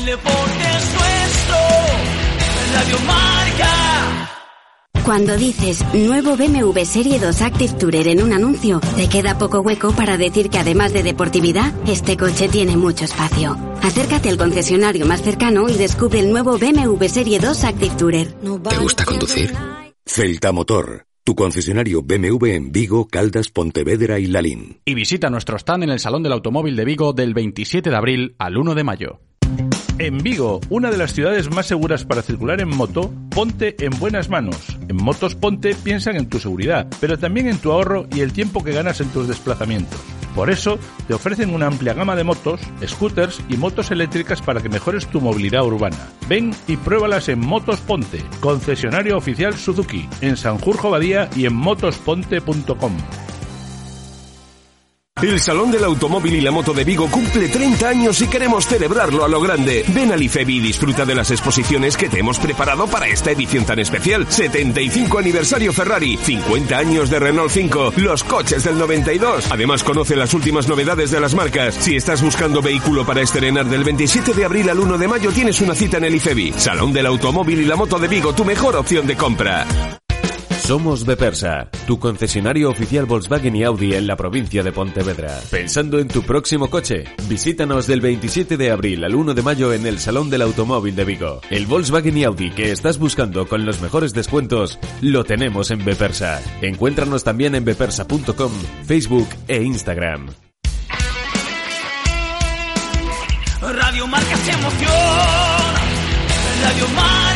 El 0.00 0.06
deporte 0.06 0.64
es 0.78 0.94
nuestro. 0.94 1.56
Radio 2.72 2.98
Marca. 3.06 4.30
Cuando 5.04 5.36
dices 5.36 5.84
nuevo 5.92 6.36
BMW 6.36 6.84
Serie 6.84 7.18
2 7.18 7.42
Active 7.42 7.74
Tourer 7.74 8.08
en 8.08 8.22
un 8.22 8.32
anuncio, 8.32 8.80
te 8.96 9.10
queda 9.10 9.36
poco 9.36 9.60
hueco 9.60 9.92
para 9.92 10.16
decir 10.16 10.48
que 10.48 10.58
además 10.58 10.94
de 10.94 11.02
deportividad, 11.02 11.74
este 11.86 12.16
coche 12.16 12.48
tiene 12.48 12.78
mucho 12.78 13.04
espacio. 13.04 13.58
Acércate 13.82 14.30
al 14.30 14.38
concesionario 14.38 15.04
más 15.04 15.20
cercano 15.20 15.68
y 15.68 15.74
descubre 15.74 16.20
el 16.20 16.30
nuevo 16.30 16.56
BMW 16.56 17.04
Serie 17.06 17.38
2 17.38 17.64
Active 17.64 17.94
Tourer. 17.96 18.32
¿Te 18.32 18.76
gusta 18.78 19.04
conducir? 19.04 19.52
Celta 20.06 20.52
Motor 20.52 21.04
tu 21.22 21.34
concesionario 21.34 22.02
BMW 22.02 22.46
en 22.46 22.72
Vigo, 22.72 23.06
Caldas, 23.06 23.50
Pontevedra 23.50 24.18
y 24.18 24.26
Lalín. 24.26 24.80
Y 24.84 24.94
visita 24.94 25.28
nuestro 25.30 25.58
stand 25.58 25.84
en 25.84 25.90
el 25.90 26.00
Salón 26.00 26.22
del 26.22 26.32
Automóvil 26.32 26.74
de 26.74 26.84
Vigo 26.84 27.12
del 27.12 27.34
27 27.34 27.90
de 27.90 27.96
abril 27.96 28.34
al 28.38 28.56
1 28.56 28.74
de 28.74 28.84
mayo. 28.84 29.20
En 30.00 30.16
Vigo, 30.16 30.60
una 30.70 30.90
de 30.90 30.96
las 30.96 31.12
ciudades 31.12 31.50
más 31.50 31.66
seguras 31.66 32.06
para 32.06 32.22
circular 32.22 32.62
en 32.62 32.74
moto, 32.74 33.12
ponte 33.28 33.76
en 33.84 33.90
buenas 33.98 34.30
manos. 34.30 34.56
En 34.88 34.96
Motos 34.96 35.34
Ponte 35.34 35.74
piensan 35.74 36.16
en 36.16 36.26
tu 36.26 36.38
seguridad, 36.38 36.86
pero 37.02 37.18
también 37.18 37.48
en 37.48 37.58
tu 37.58 37.70
ahorro 37.70 38.06
y 38.10 38.20
el 38.20 38.32
tiempo 38.32 38.64
que 38.64 38.72
ganas 38.72 39.02
en 39.02 39.10
tus 39.10 39.28
desplazamientos. 39.28 40.00
Por 40.34 40.48
eso, 40.48 40.78
te 41.06 41.12
ofrecen 41.12 41.52
una 41.52 41.66
amplia 41.66 41.92
gama 41.92 42.16
de 42.16 42.24
motos, 42.24 42.62
scooters 42.82 43.42
y 43.50 43.58
motos 43.58 43.90
eléctricas 43.90 44.40
para 44.40 44.62
que 44.62 44.70
mejores 44.70 45.06
tu 45.06 45.20
movilidad 45.20 45.66
urbana. 45.66 45.98
Ven 46.30 46.54
y 46.66 46.78
pruébalas 46.78 47.28
en 47.28 47.40
Motos 47.40 47.80
Ponte, 47.80 48.24
concesionario 48.40 49.18
oficial 49.18 49.52
Suzuki, 49.52 50.08
en 50.22 50.38
Sanjurjo 50.38 50.88
Badía 50.88 51.28
y 51.36 51.44
en 51.44 51.54
motosponte.com. 51.54 52.96
El 55.22 55.38
Salón 55.38 55.70
del 55.70 55.84
Automóvil 55.84 56.34
y 56.34 56.40
la 56.40 56.50
Moto 56.50 56.72
de 56.72 56.82
Vigo 56.82 57.10
cumple 57.10 57.48
30 57.48 57.88
años 57.88 58.22
y 58.22 58.26
queremos 58.28 58.66
celebrarlo 58.66 59.22
a 59.22 59.28
lo 59.28 59.40
grande. 59.40 59.84
Ven 59.88 60.12
al 60.12 60.22
IFEBI 60.22 60.56
y 60.56 60.60
disfruta 60.60 61.04
de 61.04 61.14
las 61.14 61.30
exposiciones 61.30 61.96
que 61.96 62.08
te 62.08 62.20
hemos 62.20 62.38
preparado 62.38 62.86
para 62.86 63.06
esta 63.06 63.30
edición 63.30 63.66
tan 63.66 63.78
especial. 63.78 64.26
75 64.26 65.18
aniversario 65.18 65.74
Ferrari, 65.74 66.16
50 66.16 66.76
años 66.76 67.10
de 67.10 67.18
Renault 67.18 67.50
5, 67.50 67.92
los 67.96 68.24
coches 68.24 68.64
del 68.64 68.78
92. 68.78 69.48
Además 69.50 69.84
conoce 69.84 70.16
las 70.16 70.32
últimas 70.32 70.66
novedades 70.68 71.10
de 71.10 71.20
las 71.20 71.34
marcas. 71.34 71.74
Si 71.74 71.96
estás 71.96 72.22
buscando 72.22 72.62
vehículo 72.62 73.04
para 73.04 73.20
estrenar 73.20 73.66
del 73.66 73.84
27 73.84 74.32
de 74.32 74.44
abril 74.46 74.70
al 74.70 74.80
1 74.80 74.96
de 74.96 75.08
mayo 75.08 75.30
tienes 75.32 75.60
una 75.60 75.74
cita 75.74 75.98
en 75.98 76.04
el 76.04 76.14
IFEBI. 76.14 76.54
Salón 76.56 76.94
del 76.94 77.06
Automóvil 77.06 77.60
y 77.60 77.66
la 77.66 77.76
Moto 77.76 77.98
de 77.98 78.08
Vigo, 78.08 78.32
tu 78.32 78.44
mejor 78.46 78.74
opción 78.74 79.06
de 79.06 79.16
compra. 79.16 79.99
Somos 80.70 81.04
Bepersa, 81.04 81.68
tu 81.84 81.98
concesionario 81.98 82.70
oficial 82.70 83.04
Volkswagen 83.04 83.56
y 83.56 83.64
Audi 83.64 83.94
en 83.94 84.06
la 84.06 84.14
provincia 84.14 84.62
de 84.62 84.70
Pontevedra. 84.70 85.36
Pensando 85.50 85.98
en 85.98 86.06
tu 86.06 86.22
próximo 86.22 86.70
coche, 86.70 87.06
visítanos 87.28 87.88
del 87.88 88.00
27 88.00 88.56
de 88.56 88.70
abril 88.70 89.02
al 89.02 89.16
1 89.16 89.34
de 89.34 89.42
mayo 89.42 89.72
en 89.72 89.84
el 89.84 89.98
Salón 89.98 90.30
del 90.30 90.42
Automóvil 90.42 90.94
de 90.94 91.04
Vigo. 91.04 91.40
El 91.50 91.66
Volkswagen 91.66 92.16
y 92.18 92.22
Audi 92.22 92.52
que 92.52 92.70
estás 92.70 93.00
buscando 93.00 93.48
con 93.48 93.66
los 93.66 93.80
mejores 93.80 94.12
descuentos, 94.12 94.78
lo 95.00 95.24
tenemos 95.24 95.72
en 95.72 95.84
Bepersa. 95.84 96.40
Encuéntranos 96.62 97.24
también 97.24 97.56
en 97.56 97.64
bepersa.com, 97.64 98.52
Facebook 98.86 99.28
e 99.48 99.64
Instagram. 99.64 100.28
Radio 103.60 104.06
Marca 104.06 104.36
se 104.36 104.52
emociona. 104.52 105.80
Radio 106.62 106.88
Marca. 106.94 107.29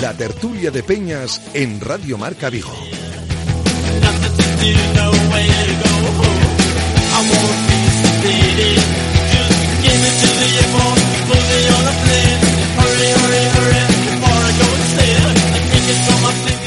La 0.00 0.12
tertulia 0.12 0.70
de 0.70 0.84
Peñas 0.84 1.42
en 1.54 1.80
Radio 1.80 2.16
Marca 2.18 2.48
Vigo. 2.50 2.72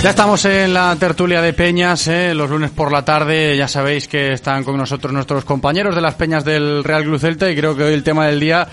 Ya 0.04 0.10
estamos 0.10 0.44
en 0.46 0.74
la 0.74 0.96
tertulia 0.98 1.42
de 1.42 1.54
Peñas, 1.54 2.08
¿eh? 2.08 2.34
los 2.34 2.50
lunes 2.50 2.72
por 2.72 2.92
la 2.92 3.06
tarde. 3.06 3.56
Ya 3.56 3.70
sabéis 3.70 4.10
que 4.10 4.34
están 4.34 4.66
con 4.66 4.76
nosotros 4.76 5.14
nuestros 5.14 5.46
compañeros 5.46 5.96
de 5.96 6.02
las 6.02 6.16
Peñas 6.16 6.44
del 6.44 6.84
Real 6.84 7.04
Club 7.04 7.22
y 7.24 7.56
creo 7.56 7.78
que 7.78 7.84
hoy 7.84 7.94
el 7.94 8.04
tema 8.04 8.26
del 8.28 8.42
día 8.42 8.68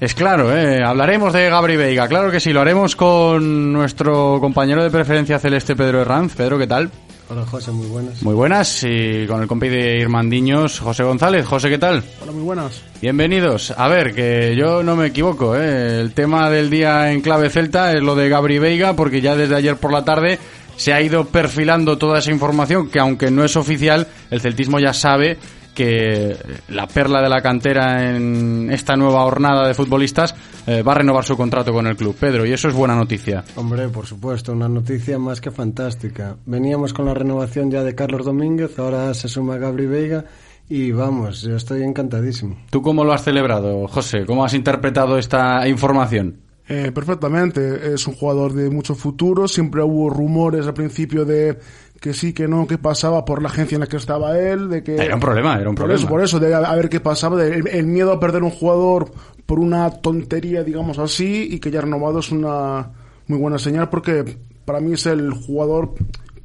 es 0.00 0.14
claro. 0.14 0.56
¿eh? 0.56 0.82
Hablaremos 0.82 1.32
de 1.32 1.48
Gabri 1.50 1.76
Veiga, 1.76 2.08
claro 2.08 2.30
que 2.30 2.40
sí. 2.40 2.52
Lo 2.52 2.62
haremos 2.62 2.96
con 2.96 3.72
nuestro 3.72 4.38
compañero 4.40 4.82
de 4.82 4.90
preferencia 4.90 5.38
celeste, 5.38 5.76
Pedro 5.76 6.00
Herranz. 6.00 6.34
Pedro, 6.34 6.58
¿qué 6.58 6.66
tal? 6.66 6.90
Hola 7.28 7.46
José, 7.46 7.70
muy 7.70 7.86
buenas. 7.86 8.22
Muy 8.22 8.34
buenas. 8.34 8.82
Y 8.82 9.26
con 9.26 9.40
el 9.40 9.46
compi 9.46 9.68
de 9.68 9.98
Irmandiños, 9.98 10.80
José 10.80 11.04
González. 11.04 11.46
José, 11.46 11.68
¿qué 11.68 11.78
tal? 11.78 12.02
Hola, 12.22 12.32
muy 12.32 12.42
buenas. 12.42 12.82
Bienvenidos. 13.00 13.72
A 13.76 13.86
ver, 13.86 14.14
que 14.14 14.56
yo 14.56 14.82
no 14.82 14.96
me 14.96 15.06
equivoco. 15.06 15.54
¿eh? 15.54 16.00
El 16.00 16.12
tema 16.12 16.50
del 16.50 16.70
día 16.70 17.12
en 17.12 17.20
clave 17.20 17.50
celta 17.50 17.92
es 17.92 18.02
lo 18.02 18.16
de 18.16 18.28
Gabri 18.28 18.58
Veiga, 18.58 18.96
porque 18.96 19.20
ya 19.20 19.36
desde 19.36 19.54
ayer 19.54 19.76
por 19.76 19.92
la 19.92 20.04
tarde 20.04 20.40
se 20.76 20.94
ha 20.94 21.02
ido 21.02 21.26
perfilando 21.26 21.98
toda 21.98 22.18
esa 22.18 22.32
información 22.32 22.88
que 22.88 22.98
aunque 22.98 23.30
no 23.30 23.44
es 23.44 23.54
oficial, 23.54 24.08
el 24.30 24.40
celtismo 24.40 24.80
ya 24.80 24.94
sabe 24.94 25.38
que 25.80 26.36
la 26.68 26.86
perla 26.86 27.22
de 27.22 27.30
la 27.30 27.40
cantera 27.40 28.14
en 28.14 28.70
esta 28.70 28.96
nueva 28.96 29.22
jornada 29.22 29.66
de 29.66 29.72
futbolistas 29.72 30.34
eh, 30.66 30.82
va 30.82 30.92
a 30.92 30.96
renovar 30.96 31.24
su 31.24 31.38
contrato 31.38 31.72
con 31.72 31.86
el 31.86 31.96
club. 31.96 32.14
Pedro, 32.20 32.44
y 32.44 32.52
eso 32.52 32.68
es 32.68 32.74
buena 32.74 32.94
noticia. 32.94 33.42
Hombre, 33.56 33.88
por 33.88 34.04
supuesto, 34.04 34.52
una 34.52 34.68
noticia 34.68 35.18
más 35.18 35.40
que 35.40 35.50
fantástica. 35.50 36.36
Veníamos 36.44 36.92
con 36.92 37.06
la 37.06 37.14
renovación 37.14 37.70
ya 37.70 37.82
de 37.82 37.94
Carlos 37.94 38.26
Domínguez, 38.26 38.78
ahora 38.78 39.14
se 39.14 39.26
suma 39.28 39.56
Gabri 39.56 39.86
Veiga 39.86 40.26
y 40.68 40.92
vamos, 40.92 41.40
yo 41.40 41.56
estoy 41.56 41.82
encantadísimo. 41.82 42.58
¿Tú 42.68 42.82
cómo 42.82 43.02
lo 43.02 43.14
has 43.14 43.24
celebrado, 43.24 43.88
José? 43.88 44.26
¿Cómo 44.26 44.44
has 44.44 44.52
interpretado 44.52 45.16
esta 45.16 45.66
información? 45.66 46.42
Eh, 46.68 46.92
perfectamente, 46.92 47.94
es 47.94 48.06
un 48.06 48.14
jugador 48.14 48.52
de 48.52 48.68
mucho 48.68 48.94
futuro, 48.94 49.48
siempre 49.48 49.82
hubo 49.82 50.10
rumores 50.10 50.66
al 50.66 50.74
principio 50.74 51.24
de 51.24 51.58
que 52.00 52.14
sí, 52.14 52.32
que 52.32 52.48
no, 52.48 52.66
que 52.66 52.78
pasaba 52.78 53.24
por 53.26 53.42
la 53.42 53.50
agencia 53.50 53.76
en 53.76 53.80
la 53.80 53.86
que 53.86 53.98
estaba 53.98 54.38
él, 54.38 54.70
de 54.70 54.82
que... 54.82 54.96
Era 54.96 55.14
un 55.14 55.20
problema, 55.20 55.60
era 55.60 55.68
un 55.68 55.74
por 55.74 55.84
problema. 55.84 56.00
Eso, 56.00 56.08
por 56.08 56.22
eso, 56.22 56.40
de 56.40 56.54
a, 56.54 56.74
ver 56.74 56.88
qué 56.88 56.98
pasaba, 56.98 57.36
de, 57.36 57.54
el, 57.54 57.68
el, 57.68 57.86
miedo 57.86 58.10
a 58.10 58.18
perder 58.18 58.42
un 58.42 58.50
jugador 58.50 59.12
por 59.44 59.58
una 59.58 59.90
tontería, 59.90 60.64
digamos 60.64 60.98
así, 60.98 61.48
y 61.50 61.60
que 61.60 61.70
ya 61.70 61.82
renovado 61.82 62.20
es 62.20 62.32
una 62.32 62.90
muy 63.26 63.38
buena 63.38 63.58
señal 63.58 63.88
porque 63.90 64.38
para 64.64 64.80
mí 64.80 64.94
es 64.94 65.06
el 65.06 65.30
jugador 65.30 65.94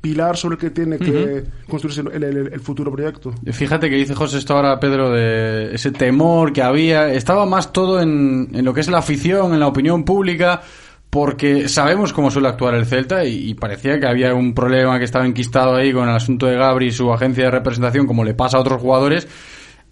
pilar 0.01 0.37
sobre 0.37 0.55
el 0.55 0.61
que 0.61 0.69
tiene 0.69 0.99
que 0.99 1.09
uh 1.09 1.13
-huh. 1.13 1.45
construirse 1.67 2.01
el, 2.01 2.23
el, 2.23 2.53
el, 2.53 2.59
futuro 2.59 2.91
proyecto. 2.91 3.33
Fíjate 3.51 3.89
que 3.89 3.95
dice 3.95 4.13
José 4.13 4.37
esto 4.37 4.53
ahora, 4.53 4.79
Pedro, 4.79 5.09
de 5.09 5.73
ese 5.73 5.91
temor 5.91 6.53
que 6.53 6.61
había. 6.61 7.11
Estaba 7.11 7.47
más 7.47 7.73
todo 7.73 7.99
en, 7.99 8.49
en 8.53 8.63
lo 8.65 8.71
que 8.71 8.81
es 8.81 8.87
la 8.87 8.99
afición, 8.99 9.53
en 9.53 9.59
la 9.59 9.67
opinión 9.67 10.03
pública, 10.03 10.61
porque 11.15 11.69
sabemos 11.69 12.11
cómo 12.11 12.29
suele 12.29 12.49
actuar 12.49 12.73
el 12.73 12.85
Celta 12.85 13.23
y, 13.23 13.53
parecía 13.53 13.97
que 14.01 14.05
había 14.05 14.33
un 14.33 14.53
problema 14.53 14.99
que 14.99 15.05
estaba 15.05 15.25
enquistado 15.25 15.73
ahí 15.73 15.93
con 15.93 16.09
el 16.09 16.13
asunto 16.13 16.45
de 16.45 16.57
Gabri 16.57 16.87
y 16.87 16.91
su 16.91 17.09
agencia 17.13 17.45
de 17.45 17.51
representación, 17.51 18.05
como 18.05 18.25
le 18.25 18.33
pasa 18.33 18.57
a 18.57 18.59
otros 18.59 18.81
jugadores. 18.81 19.25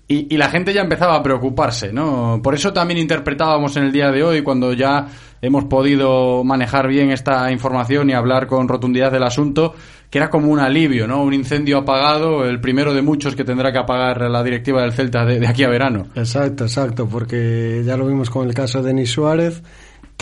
Y, 0.05 0.35
y, 0.35 0.37
la 0.37 0.49
gente 0.49 0.73
ya 0.73 0.81
empezaba 0.81 1.15
a 1.15 1.23
preocuparse, 1.23 1.93
¿no? 1.93 2.41
Por 2.43 2.55
eso 2.55 2.73
también 2.73 2.99
interpretábamos 2.99 3.77
en 3.77 3.83
el 3.83 3.93
día 3.93 4.11
de 4.11 4.21
hoy, 4.21 4.41
cuando 4.43 4.73
ya 4.73 5.07
hemos 5.41 5.63
podido 5.63 6.43
manejar 6.43 6.89
bien 6.89 7.09
esta 7.09 7.49
información 7.53 8.09
y 8.09 8.13
hablar 8.13 8.45
con 8.45 8.67
rotundidad 8.67 9.09
del 9.09 9.23
asunto, 9.23 9.75
que 10.09 10.17
era 10.17 10.29
como 10.29 10.51
un 10.51 10.59
alivio, 10.59 11.07
¿no? 11.07 11.23
Un 11.23 11.33
incendio 11.33 11.77
apagado, 11.77 12.43
el 12.43 12.59
primero 12.59 12.93
de 12.93 13.01
muchos 13.01 13.33
que 13.33 13.45
tendrá 13.45 13.71
que 13.71 13.77
apagar 13.77 14.29
la 14.29 14.43
directiva 14.43 14.81
del 14.81 14.91
Celta 14.91 15.23
de, 15.23 15.39
de 15.39 15.47
aquí 15.47 15.63
a 15.63 15.69
verano. 15.69 16.05
Exacto, 16.15 16.65
exacto, 16.65 17.07
porque 17.07 17.81
ya 17.85 17.95
lo 17.95 18.07
vimos 18.07 18.29
con 18.29 18.45
el 18.45 18.53
caso 18.53 18.81
de 18.81 18.89
Denis 18.89 19.11
Suárez, 19.11 19.63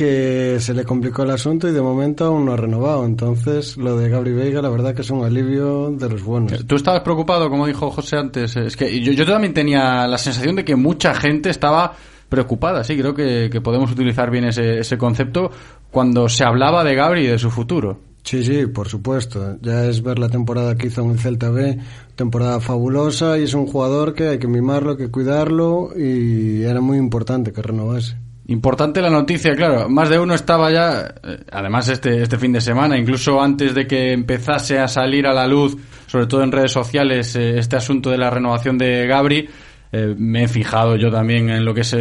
que 0.01 0.57
se 0.59 0.73
le 0.73 0.83
complicó 0.83 1.21
el 1.21 1.29
asunto 1.29 1.69
y 1.69 1.73
de 1.73 1.81
momento 1.81 2.25
aún 2.25 2.45
no 2.45 2.53
ha 2.53 2.57
renovado. 2.57 3.05
Entonces, 3.05 3.77
lo 3.77 3.95
de 3.97 4.09
Gabri 4.09 4.33
Veiga, 4.33 4.59
la 4.59 4.69
verdad 4.69 4.95
que 4.95 5.03
es 5.03 5.11
un 5.11 5.23
alivio 5.23 5.91
de 5.91 6.09
los 6.09 6.23
buenos. 6.23 6.65
Tú 6.65 6.75
estabas 6.75 7.01
preocupado, 7.01 7.51
como 7.51 7.67
dijo 7.67 7.91
José 7.91 8.17
antes. 8.17 8.55
Es 8.55 8.75
que 8.75 8.99
yo, 8.99 9.11
yo 9.11 9.27
también 9.27 9.53
tenía 9.53 10.07
la 10.07 10.17
sensación 10.17 10.55
de 10.55 10.65
que 10.65 10.75
mucha 10.75 11.13
gente 11.13 11.51
estaba 11.51 11.93
preocupada. 12.29 12.83
Sí, 12.83 12.97
creo 12.97 13.13
que, 13.13 13.47
que 13.51 13.61
podemos 13.61 13.91
utilizar 13.91 14.31
bien 14.31 14.45
ese, 14.45 14.79
ese 14.79 14.97
concepto 14.97 15.51
cuando 15.91 16.27
se 16.27 16.45
hablaba 16.45 16.83
de 16.83 16.95
Gabri 16.95 17.25
y 17.25 17.27
de 17.27 17.37
su 17.37 17.51
futuro. 17.51 17.99
Sí, 18.23 18.43
sí, 18.43 18.65
por 18.65 18.87
supuesto. 18.87 19.59
Ya 19.61 19.85
es 19.85 20.01
ver 20.01 20.17
la 20.17 20.29
temporada 20.29 20.75
que 20.77 20.87
hizo 20.87 21.03
en 21.03 21.11
el 21.11 21.19
Celta 21.19 21.51
B, 21.51 21.77
temporada 22.15 22.59
fabulosa 22.59 23.37
y 23.37 23.43
es 23.43 23.53
un 23.53 23.67
jugador 23.67 24.15
que 24.15 24.29
hay 24.29 24.39
que 24.39 24.47
mimarlo, 24.47 24.97
que 24.97 25.11
cuidarlo 25.11 25.91
y 25.95 26.63
era 26.63 26.81
muy 26.81 26.97
importante 26.97 27.51
que 27.51 27.61
renovase. 27.61 28.17
Importante 28.51 29.01
la 29.01 29.09
noticia, 29.09 29.55
claro. 29.55 29.87
Más 29.87 30.09
de 30.09 30.19
uno 30.19 30.33
estaba 30.33 30.69
ya, 30.69 31.15
además 31.53 31.87
este, 31.87 32.21
este 32.21 32.37
fin 32.37 32.51
de 32.51 32.59
semana, 32.59 32.97
incluso 32.97 33.41
antes 33.41 33.73
de 33.73 33.87
que 33.87 34.11
empezase 34.11 34.77
a 34.77 34.89
salir 34.89 35.25
a 35.25 35.33
la 35.33 35.47
luz, 35.47 35.77
sobre 36.05 36.27
todo 36.27 36.43
en 36.43 36.51
redes 36.51 36.73
sociales, 36.73 37.33
este 37.37 37.77
asunto 37.77 38.09
de 38.09 38.17
la 38.17 38.29
renovación 38.29 38.77
de 38.77 39.07
Gabri. 39.07 39.47
Eh, 39.93 40.15
me 40.17 40.43
he 40.43 40.47
fijado 40.49 40.97
yo 40.97 41.09
también 41.09 41.49
en 41.49 41.63
lo 41.63 41.73
que 41.73 41.81
es 41.81 41.95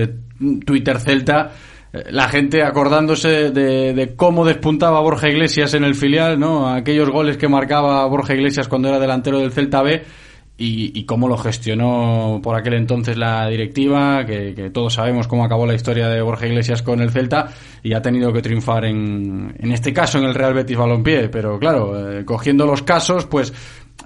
Twitter 0.66 0.99
Celta. 0.99 1.52
Eh, 1.92 2.07
la 2.11 2.28
gente 2.28 2.64
acordándose 2.64 3.50
de, 3.50 3.95
de, 3.95 4.16
cómo 4.16 4.45
despuntaba 4.45 5.00
Borja 5.02 5.28
Iglesias 5.28 5.75
en 5.75 5.85
el 5.85 5.95
filial, 5.95 6.40
¿no? 6.40 6.69
Aquellos 6.69 7.11
goles 7.11 7.37
que 7.37 7.47
marcaba 7.47 8.04
Borja 8.07 8.35
Iglesias 8.35 8.66
cuando 8.66 8.88
era 8.88 8.99
delantero 8.99 9.38
del 9.38 9.52
Celta 9.52 9.83
B 9.83 10.02
y, 10.61 10.93
y, 10.95 11.05
cómo 11.05 11.26
lo 11.26 11.38
gestionó 11.38 12.38
por 12.43 12.55
aquel 12.55 12.75
entonces 12.75 13.17
la 13.17 13.49
directiva, 13.49 14.26
que, 14.26 14.71
todos 14.75 14.93
sabemos 14.93 15.26
cómo 15.26 15.43
acabó 15.43 15.64
la 15.64 15.73
historia 15.73 16.07
de 16.09 16.21
Borja 16.21 16.47
Iglesias 16.47 16.83
con 16.83 17.00
el 17.00 17.11
Celta 17.11 17.49
y 17.83 17.95
ha 17.95 18.02
tenido 18.02 18.31
que 18.31 18.43
triunfar 18.43 18.85
en, 18.85 19.57
en 19.59 19.73
este 19.73 19.95
caso 19.95 20.19
en 20.19 20.25
el 20.25 20.35
Real 20.35 20.52
Betis 20.52 20.76
Balompié. 20.76 21.31
Pero 21.31 21.59
claro, 21.59 22.19
eh, 22.19 22.26
cogiendo 22.26 22.67
los 22.67 22.83
casos, 22.83 23.25
pues 23.25 23.55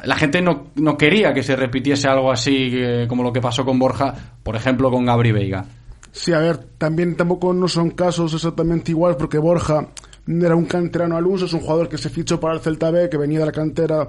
la 0.05 0.15
gente 0.15 0.41
no, 0.41 0.69
no 0.77 0.97
quería 0.97 1.35
que 1.35 1.43
se 1.43 1.57
repitiese 1.57 2.07
algo 2.07 2.31
así 2.31 2.71
eh, 2.73 3.07
como 3.09 3.25
lo 3.25 3.33
que 3.33 3.41
pasó 3.41 3.65
con 3.65 3.77
Borja, 3.77 4.15
por 4.41 4.55
ejemplo, 4.55 4.93
con 4.93 5.05
Gabri 5.05 5.33
Veiga. 5.33 5.65
Sí, 6.13 6.33
a 6.33 6.39
ver, 6.39 6.59
también 6.79 7.17
tampoco 7.17 7.53
no 7.53 7.67
son 7.67 7.91
casos 7.91 8.33
exactamente 8.33 8.93
iguales 8.93 9.17
porque 9.19 9.39
Borja 9.39 9.89
era 10.29 10.55
un 10.55 10.67
canterano 10.67 11.17
al 11.17 11.27
uso, 11.27 11.47
es 11.47 11.53
un 11.53 11.61
jugador 11.61 11.89
que 11.89 11.99
se 11.99 12.11
fichó 12.11 12.39
para 12.39 12.55
el 12.55 12.61
Celta 12.61 12.93
B, 12.93 13.09
que 13.11 13.17
venía 13.17 13.41
de 13.41 13.47
la 13.47 13.53
cantera 13.53 14.07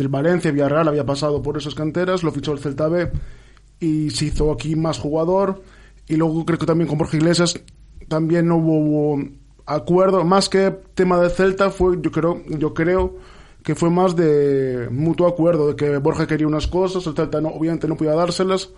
del 0.00 0.08
Valencia, 0.08 0.50
Villarreal, 0.50 0.88
había 0.88 1.04
pasado 1.04 1.42
por 1.42 1.58
esas 1.58 1.74
canteras, 1.74 2.22
lo 2.22 2.32
fichó 2.32 2.52
el 2.52 2.58
Celta 2.58 2.88
B 2.88 3.10
y 3.78 4.10
se 4.10 4.26
hizo 4.26 4.50
aquí 4.50 4.74
más 4.74 4.98
jugador. 4.98 5.62
Y 6.08 6.16
luego 6.16 6.44
creo 6.44 6.58
que 6.58 6.66
también 6.66 6.88
con 6.88 6.98
Borja 6.98 7.18
Iglesias 7.18 7.60
también 8.08 8.48
no 8.48 8.56
hubo, 8.56 9.22
acuerdo, 9.66 10.24
más 10.24 10.48
que 10.48 10.74
tema 10.94 11.20
de 11.20 11.30
Celta, 11.30 11.70
fue 11.70 11.98
yo 12.00 12.10
creo, 12.10 12.42
yo 12.48 12.74
creo 12.74 13.16
que 13.62 13.74
fue 13.74 13.90
más 13.90 14.16
de 14.16 14.88
mutuo 14.90 15.28
acuerdo, 15.28 15.68
de 15.68 15.76
que 15.76 15.98
Borja 15.98 16.26
quería 16.26 16.46
unas 16.46 16.66
cosas, 16.66 17.06
el 17.06 17.14
Celta 17.14 17.40
no, 17.40 17.50
obviamente 17.50 17.86
no 17.86 17.96
podía 17.96 18.14
dárselas, 18.14 18.70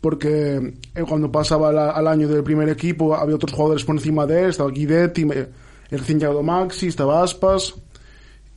porque 0.00 0.74
eh, 0.94 1.04
cuando 1.08 1.30
pasaba 1.30 1.90
al 1.90 2.06
año 2.08 2.26
del 2.28 2.42
primer 2.42 2.68
equipo 2.68 3.14
había 3.14 3.36
otros 3.36 3.52
jugadores 3.52 3.84
por 3.84 3.94
encima 3.94 4.26
de 4.26 4.42
él, 4.42 4.50
estaba 4.50 4.70
Guidetti, 4.70 5.22
el 5.22 5.98
recién 5.98 6.20
Maxi, 6.44 6.88
estaba 6.88 7.22
Aspas, 7.22 7.74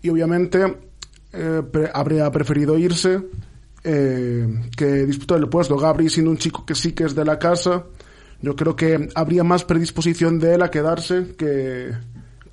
y 0.01 0.09
obviamente 0.09 0.88
eh, 1.33 1.61
habría 1.93 2.31
preferido 2.31 2.77
irse 2.77 3.21
eh, 3.83 4.47
que 4.75 5.05
disputar 5.05 5.39
el 5.39 5.49
puesto. 5.49 5.77
Gabri 5.77 6.09
siendo 6.09 6.31
un 6.31 6.37
chico 6.37 6.65
que 6.65 6.75
sí 6.75 6.93
que 6.93 7.03
es 7.05 7.15
de 7.15 7.25
la 7.25 7.39
casa, 7.39 7.85
yo 8.41 8.55
creo 8.55 8.75
que 8.75 9.09
habría 9.15 9.43
más 9.43 9.63
predisposición 9.63 10.39
de 10.39 10.55
él 10.55 10.61
a 10.61 10.71
quedarse 10.71 11.35
que, 11.37 11.91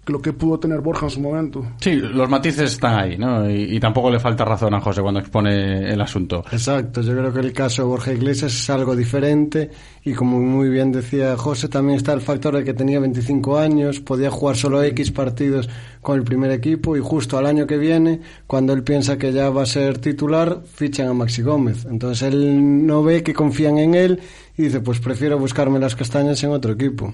lo 0.06 0.20
que 0.20 0.32
pudo 0.32 0.58
tener 0.58 0.80
Borja 0.80 1.06
en 1.06 1.10
su 1.10 1.20
momento. 1.20 1.66
Sí, 1.80 1.94
los 1.94 2.28
matices 2.28 2.72
están 2.72 2.98
ahí, 2.98 3.18
¿no? 3.18 3.48
Y, 3.50 3.78
tampoco 3.80 4.10
le 4.10 4.18
falta 4.18 4.44
razón 4.44 4.72
a 4.74 4.80
José 4.80 5.02
cuando 5.02 5.20
expone 5.20 5.92
el 5.92 6.00
asunto. 6.00 6.44
Exacto, 6.50 7.02
yo 7.02 7.12
creo 7.12 7.32
que 7.32 7.40
el 7.40 7.52
caso 7.52 7.82
de 7.82 7.88
Borja 7.88 8.12
Iglesias 8.12 8.54
es 8.54 8.70
algo 8.70 8.94
diferente 8.94 9.70
y 10.04 10.12
como 10.12 10.40
muy 10.40 10.68
bien 10.68 10.92
decía 10.92 11.36
José, 11.36 11.68
también 11.68 11.96
está 11.96 12.12
el 12.12 12.20
factor 12.20 12.56
de 12.56 12.64
que 12.64 12.74
tenía 12.74 13.00
25 13.00 13.58
años, 13.58 14.00
podía 14.00 14.30
jugar 14.30 14.56
solo 14.56 14.82
X 14.82 15.10
partidos 15.10 15.68
con 16.00 16.18
el 16.18 16.24
primer 16.24 16.50
equipo 16.52 16.96
y 16.96 17.00
justo 17.00 17.36
al 17.36 17.46
año 17.46 17.66
que 17.66 17.76
viene, 17.76 18.20
cuando 18.46 18.72
él 18.72 18.82
piensa 18.82 19.18
que 19.18 19.32
ya 19.32 19.50
va 19.50 19.62
a 19.62 19.66
ser 19.66 19.98
titular, 19.98 20.62
fichan 20.64 21.08
a 21.08 21.14
Maxi 21.14 21.42
Gómez. 21.42 21.84
Entonces 21.84 22.32
él 22.32 22.86
no 22.86 23.02
ve 23.02 23.22
que 23.22 23.34
confían 23.34 23.78
en 23.78 23.94
él 23.94 24.20
y 24.56 24.64
dice, 24.64 24.80
pues 24.80 25.00
prefiero 25.00 25.38
buscarme 25.38 25.78
las 25.78 25.96
castañas 25.96 26.42
en 26.44 26.50
otro 26.50 26.72
equipo 26.72 27.12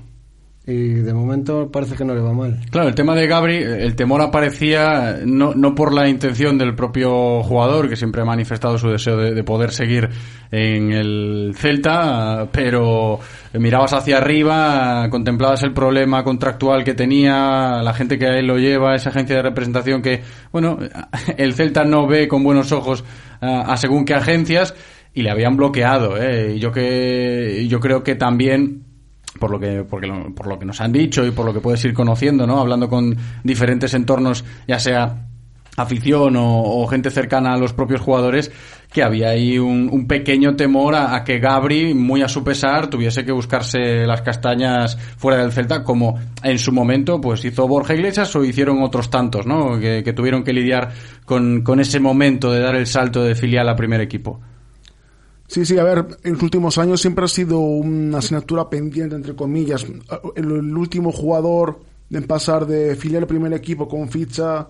y 0.65 0.95
de 0.95 1.13
momento 1.13 1.71
parece 1.73 1.97
que 1.97 2.05
no 2.05 2.15
le 2.15 2.21
va 2.21 2.33
mal. 2.33 2.57
Claro, 2.71 2.89
el 2.89 2.95
tema 2.95 3.17
de 3.17 3.27
Gabri, 3.27 3.57
el 3.57 3.97
temor 3.97 4.23
aparecía 4.23 5.19
no, 5.25 5.55
no 5.55 5.75
por 5.75 5.93
la 5.93 6.09
intención 6.09 6.57
del 6.57 6.77
propio 6.77 7.43
jugador, 7.43 7.89
que 7.89 7.97
siempre 7.97 8.23
ha 8.23 8.25
manifestado 8.25 8.79
su 8.79 8.89
deseo 8.89 9.17
de, 9.17 9.43
poder 9.43 9.73
seguir 9.73 10.09
en 10.53 10.93
el 10.93 11.55
Celta, 11.57 12.47
pero 12.53 13.19
mirabas 13.55 13.93
hacia 13.93 14.19
arriba, 14.19 15.09
contemplabas 15.11 15.65
el 15.65 15.73
problema 15.73 16.23
contractual 16.23 16.85
que 16.85 16.95
tenía, 16.95 17.83
la 17.83 17.93
gente 17.93 18.17
que 18.17 18.27
a 18.27 18.39
él 18.39 18.47
lo 18.47 18.57
lleva, 18.57 18.95
esa 18.95 19.11
agencia 19.11 19.35
de 19.35 19.43
representación 19.43 20.01
que, 20.01 20.23
bueno, 20.53 20.79
el 21.39 21.55
Celta 21.55 21.83
no 21.83 22.07
ve 22.07 22.29
con 22.29 22.45
buenos 22.45 22.71
ojos 22.71 23.05
a, 23.41 23.77
según 23.77 24.05
qué 24.05 24.15
agencias 24.15 24.77
y 25.13 25.23
le 25.23 25.31
habían 25.33 25.57
bloqueado. 25.57 26.17
¿eh? 26.17 26.57
Yo, 26.61 26.71
que, 26.71 27.67
yo 27.69 27.81
creo 27.81 28.05
que 28.05 28.15
también 28.15 28.92
por 29.39 29.51
lo 29.51 29.59
que 29.59 29.85
porque 29.85 30.11
por 30.35 30.47
lo 30.47 30.59
que 30.59 30.65
nos 30.65 30.81
han 30.81 30.93
dicho 30.93 31.25
y 31.25 31.31
por 31.31 31.47
lo 31.47 31.53
que 31.53 31.61
puedes 31.61 31.85
ir 31.85 31.95
conociendo, 31.95 32.47
¿no? 32.47 32.61
Hablando 32.61 32.89
con 32.89 33.17
diferentes 33.43 33.95
entornos, 33.95 34.45
ya 34.67 34.79
sea 34.79 35.27
afición 35.77 36.35
o, 36.37 36.87
gente 36.87 37.11
cercana 37.11 37.55
a 37.55 37.57
los 37.57 37.73
propios 37.73 38.03
jugadores, 38.03 38.53
que 38.93 39.03
había 39.03 39.31
ahí 39.31 39.59
un, 39.59 40.07
pequeño 40.07 40.55
temor 40.55 40.95
a, 40.95 41.25
que 41.25 41.39
Gabri, 41.39 41.95
muy 41.95 42.23
a 42.23 42.29
su 42.29 42.45
pesar, 42.45 42.89
tuviese 42.89 43.25
que 43.25 43.33
buscarse 43.33 44.07
las 44.07 44.21
castañas 44.21 44.99
fuera 45.17 45.41
del 45.41 45.53
Celta, 45.53 45.83
como 45.83 46.19
en 46.43 46.59
su 46.59 46.73
momento 46.73 47.21
pues 47.21 47.45
hizo 47.45 47.67
Borja 47.67 47.95
Iglesias 47.95 48.35
o 48.37 48.45
hicieron 48.45 48.83
otros 48.83 49.09
tantos, 49.09 49.47
¿no? 49.47 49.79
Que, 49.81 50.03
que 50.05 50.13
tuvieron 50.13 50.45
que 50.45 50.53
lidiar 50.53 50.91
con, 51.25 51.63
con 51.63 51.81
ese 51.81 52.01
momento 52.01 52.53
de 52.53 52.61
dar 52.61 52.77
el 52.77 52.87
salto 52.87 53.23
de 53.25 53.35
filial 53.35 53.69
a 53.69 53.77
primer 53.77 54.03
equipo. 54.03 54.41
Sí, 55.53 55.67
sí, 55.67 55.77
a 55.77 55.85
ver, 55.85 56.07
en 56.25 56.33
los 56.33 56.43
últimos 56.43 56.79
años 56.79 56.99
siempre 56.99 57.27
ha 57.27 57.29
sido 57.29 57.59
una 57.59 58.21
asignatura 58.21 58.71
pendiente, 58.71 59.17
entre 59.17 59.37
comillas. 59.37 59.85
El, 60.35 60.51
último 60.51 61.13
jugador 61.13 61.79
en 62.11 62.23
pasar 62.23 62.65
de 62.65 62.97
filial 62.97 63.25
al 63.25 63.29
primer 63.29 63.53
equipo 63.53 63.87
con 63.87 64.09
ficha, 64.09 64.67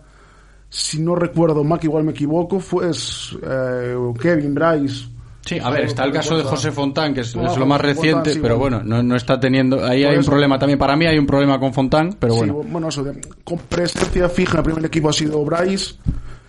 si 0.69 1.01
no 1.01 1.15
recuerdo 1.15 1.63
mal, 1.63 1.79
que 1.79 1.87
igual 1.87 2.03
me 2.03 2.11
equivoco, 2.11 2.59
fue 2.59 2.91
eh, 2.91 3.97
Kevin 4.21 4.55
Bryce. 4.55 5.07
Sí, 5.47 5.61
a 5.61 5.71
ver, 5.71 5.85
está 5.85 6.03
el 6.03 6.11
caso 6.11 6.37
de 6.37 6.43
José 6.43 6.73
Fontán, 6.73 7.15
que 7.15 7.21
es, 7.21 7.37
lo 7.37 7.65
más 7.65 7.81
reciente, 7.81 8.41
pero 8.43 8.59
bueno, 8.59 8.83
no, 8.83 9.15
está 9.15 9.39
teniendo. 9.39 9.87
Ahí 9.87 10.03
hay 10.03 10.17
un 10.17 10.25
problema 10.25 10.59
también. 10.59 10.81
Para 10.81 10.97
mí 10.97 11.07
hay 11.07 11.17
un 11.17 11.27
problema 11.27 11.61
con 11.61 11.73
Fontán, 11.73 12.17
pero 12.19 12.35
bueno. 12.35 12.59
Sí, 12.61 12.69
bueno, 12.73 12.89
eso 12.89 13.05
de, 13.05 13.21
con 13.45 13.59
presencia 13.59 14.29
fija 14.29 14.55
en 14.55 14.59
el 14.59 14.65
primer 14.65 14.85
equipo 14.87 15.11
ha 15.11 15.13
sido 15.13 15.45
Bryce, 15.45 15.95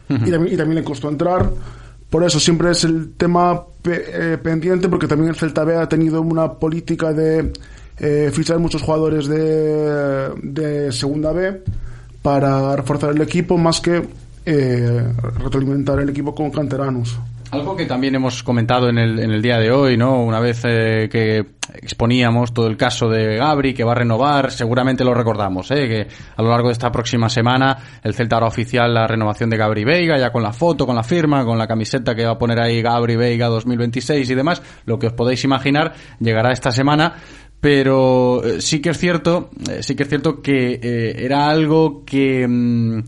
y, 0.09 0.31
también, 0.31 0.55
y 0.55 0.57
también 0.57 0.73
le 0.73 0.83
costó 0.83 1.07
entrar. 1.07 1.51
Por 2.13 2.23
eso 2.23 2.39
siempre 2.39 2.69
es 2.69 2.83
el 2.83 3.13
tema 3.17 3.63
eh, 3.85 4.37
pendiente, 4.39 4.87
porque 4.87 5.07
también 5.07 5.29
el 5.29 5.35
Celta 5.35 5.63
B 5.63 5.75
ha 5.75 5.89
tenido 5.89 6.21
una 6.21 6.47
política 6.53 7.11
de 7.11 7.51
eh, 7.97 8.29
fichar 8.31 8.59
muchos 8.59 8.83
jugadores 8.83 9.25
de, 9.25 10.29
de 10.43 10.91
Segunda 10.91 11.31
B 11.31 11.63
para 12.21 12.75
reforzar 12.75 13.15
el 13.15 13.21
equipo 13.23 13.57
más 13.57 13.81
que 13.81 14.07
eh, 14.45 15.13
retroalimentar 15.39 16.01
el 16.01 16.09
equipo 16.09 16.35
con 16.35 16.51
canteranos. 16.51 17.17
Algo 17.53 17.75
que 17.75 17.85
también 17.85 18.15
hemos 18.15 18.41
comentado 18.41 18.89
en 18.89 18.97
el, 18.97 19.19
en 19.19 19.29
el 19.29 19.39
día 19.39 19.59
de 19.59 19.71
hoy, 19.71 19.95
¿no? 19.95 20.23
Una 20.23 20.39
vez 20.39 20.63
eh, 20.65 21.07
que 21.07 21.57
exponíamos 21.75 22.51
todo 22.51 22.65
el 22.65 22.75
caso 22.75 23.07
de 23.07 23.35
Gabri, 23.37 23.75
que 23.75 23.83
va 23.83 23.91
a 23.91 23.95
renovar, 23.95 24.49
seguramente 24.49 25.05
lo 25.05 25.13
recordamos, 25.13 25.69
¿eh? 25.69 25.87
Que 25.87 26.07
a 26.35 26.41
lo 26.41 26.49
largo 26.49 26.69
de 26.69 26.71
esta 26.71 26.91
próxima 26.91 27.29
semana 27.29 27.77
el 28.01 28.15
Celta 28.15 28.37
hará 28.37 28.47
oficial 28.47 28.91
la 28.91 29.05
renovación 29.05 29.51
de 29.51 29.57
Gabri 29.57 29.83
Veiga, 29.83 30.17
ya 30.17 30.31
con 30.31 30.41
la 30.41 30.51
foto, 30.51 30.87
con 30.87 30.95
la 30.95 31.03
firma, 31.03 31.45
con 31.45 31.59
la 31.59 31.67
camiseta 31.67 32.15
que 32.15 32.25
va 32.25 32.31
a 32.31 32.37
poner 32.39 32.59
ahí 32.59 32.81
Gabri 32.81 33.17
Veiga 33.17 33.49
2026 33.49 34.27
y 34.27 34.33
demás, 34.33 34.63
lo 34.85 34.97
que 34.97 35.05
os 35.05 35.13
podéis 35.13 35.43
imaginar, 35.43 35.93
llegará 36.19 36.51
esta 36.51 36.71
semana 36.71 37.13
pero 37.61 38.43
eh, 38.43 38.61
sí 38.61 38.81
que 38.81 38.89
es 38.89 38.97
cierto, 38.97 39.51
eh, 39.69 39.83
sí 39.83 39.95
que 39.95 40.03
es 40.03 40.09
cierto 40.09 40.41
que 40.41 40.79
era 41.23 41.47
algo 41.47 42.03
que 42.03 42.47
mm, 42.47 43.03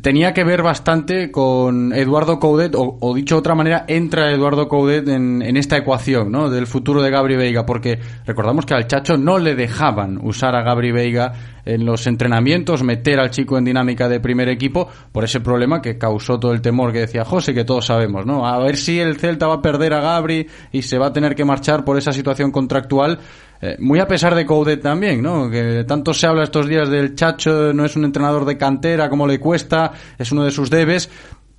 tenía 0.00 0.32
que 0.32 0.42
ver 0.42 0.62
bastante 0.62 1.30
con 1.30 1.92
Eduardo 1.92 2.40
Coudet, 2.40 2.74
o, 2.74 3.14
dicho 3.14 3.34
de 3.34 3.40
otra 3.40 3.54
manera, 3.54 3.84
entra 3.86 4.32
Eduardo 4.32 4.66
Coudet 4.66 5.06
en, 5.08 5.42
en, 5.42 5.56
esta 5.58 5.76
ecuación 5.76 6.32
¿no? 6.32 6.48
del 6.48 6.66
futuro 6.66 7.02
de 7.02 7.10
Gabri 7.10 7.36
Veiga, 7.36 7.66
porque 7.66 7.98
recordamos 8.24 8.64
que 8.64 8.74
al 8.74 8.86
Chacho 8.86 9.18
no 9.18 9.38
le 9.38 9.54
dejaban 9.54 10.18
usar 10.22 10.54
a 10.54 10.62
Gabri 10.62 10.92
Veiga 10.92 11.32
en 11.64 11.84
los 11.84 12.06
entrenamientos, 12.06 12.82
meter 12.82 13.20
al 13.20 13.30
chico 13.30 13.58
en 13.58 13.64
dinámica 13.64 14.08
de 14.08 14.18
primer 14.18 14.48
equipo, 14.48 14.88
por 15.12 15.24
ese 15.24 15.40
problema 15.40 15.82
que 15.82 15.98
causó 15.98 16.40
todo 16.40 16.52
el 16.52 16.62
temor 16.62 16.92
que 16.92 17.00
decía 17.00 17.24
José, 17.24 17.52
que 17.52 17.64
todos 17.64 17.86
sabemos, 17.86 18.24
¿no? 18.24 18.46
A 18.46 18.58
ver 18.58 18.76
si 18.76 18.98
el 18.98 19.18
Celta 19.18 19.46
va 19.46 19.54
a 19.56 19.62
perder 19.62 19.92
a 19.92 20.00
Gabri 20.00 20.46
y 20.72 20.82
se 20.82 20.98
va 20.98 21.08
a 21.08 21.12
tener 21.12 21.34
que 21.34 21.44
marchar 21.44 21.84
por 21.84 21.98
esa 21.98 22.12
situación 22.12 22.50
contractual 22.50 23.20
eh, 23.64 23.76
muy 23.78 24.00
a 24.00 24.08
pesar 24.08 24.34
de 24.34 24.44
Coudet 24.44 24.82
también, 24.82 25.22
¿no? 25.22 25.48
Que 25.48 25.84
tanto 25.84 26.12
se 26.12 26.26
habla 26.26 26.42
estos 26.42 26.66
días 26.66 26.88
del 26.88 27.14
Chacho, 27.14 27.72
no 27.72 27.84
es 27.84 27.94
un 27.94 28.04
entrenador 28.04 28.44
de 28.44 28.58
cantera, 28.58 29.08
como 29.08 29.24
le 29.24 29.38
cuesta, 29.38 29.92
es 30.18 30.32
uno 30.32 30.44
de 30.44 30.50
sus 30.50 30.68
debes, 30.68 31.08